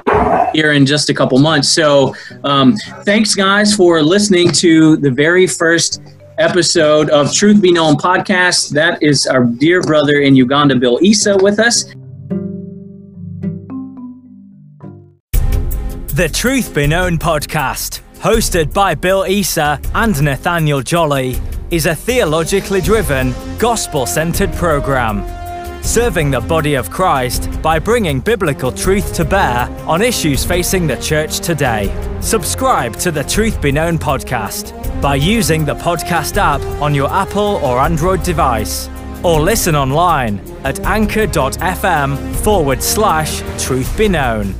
[0.53, 1.69] here in just a couple months.
[1.69, 6.01] So um, thanks, guys, for listening to the very first
[6.37, 8.69] episode of Truth Be Known podcast.
[8.71, 11.85] That is our dear brother in Uganda, Bill Issa, with us.
[16.13, 21.37] The Truth Be Known podcast, hosted by Bill Issa and Nathaniel Jolly,
[21.69, 25.40] is a theologically driven, gospel centered program.
[25.81, 30.95] Serving the body of Christ by bringing biblical truth to bear on issues facing the
[30.97, 31.91] church today.
[32.21, 34.71] Subscribe to the Truth Be Known podcast
[35.01, 38.89] by using the podcast app on your Apple or Android device,
[39.23, 44.53] or listen online at anchor.fm forward slash truth be known.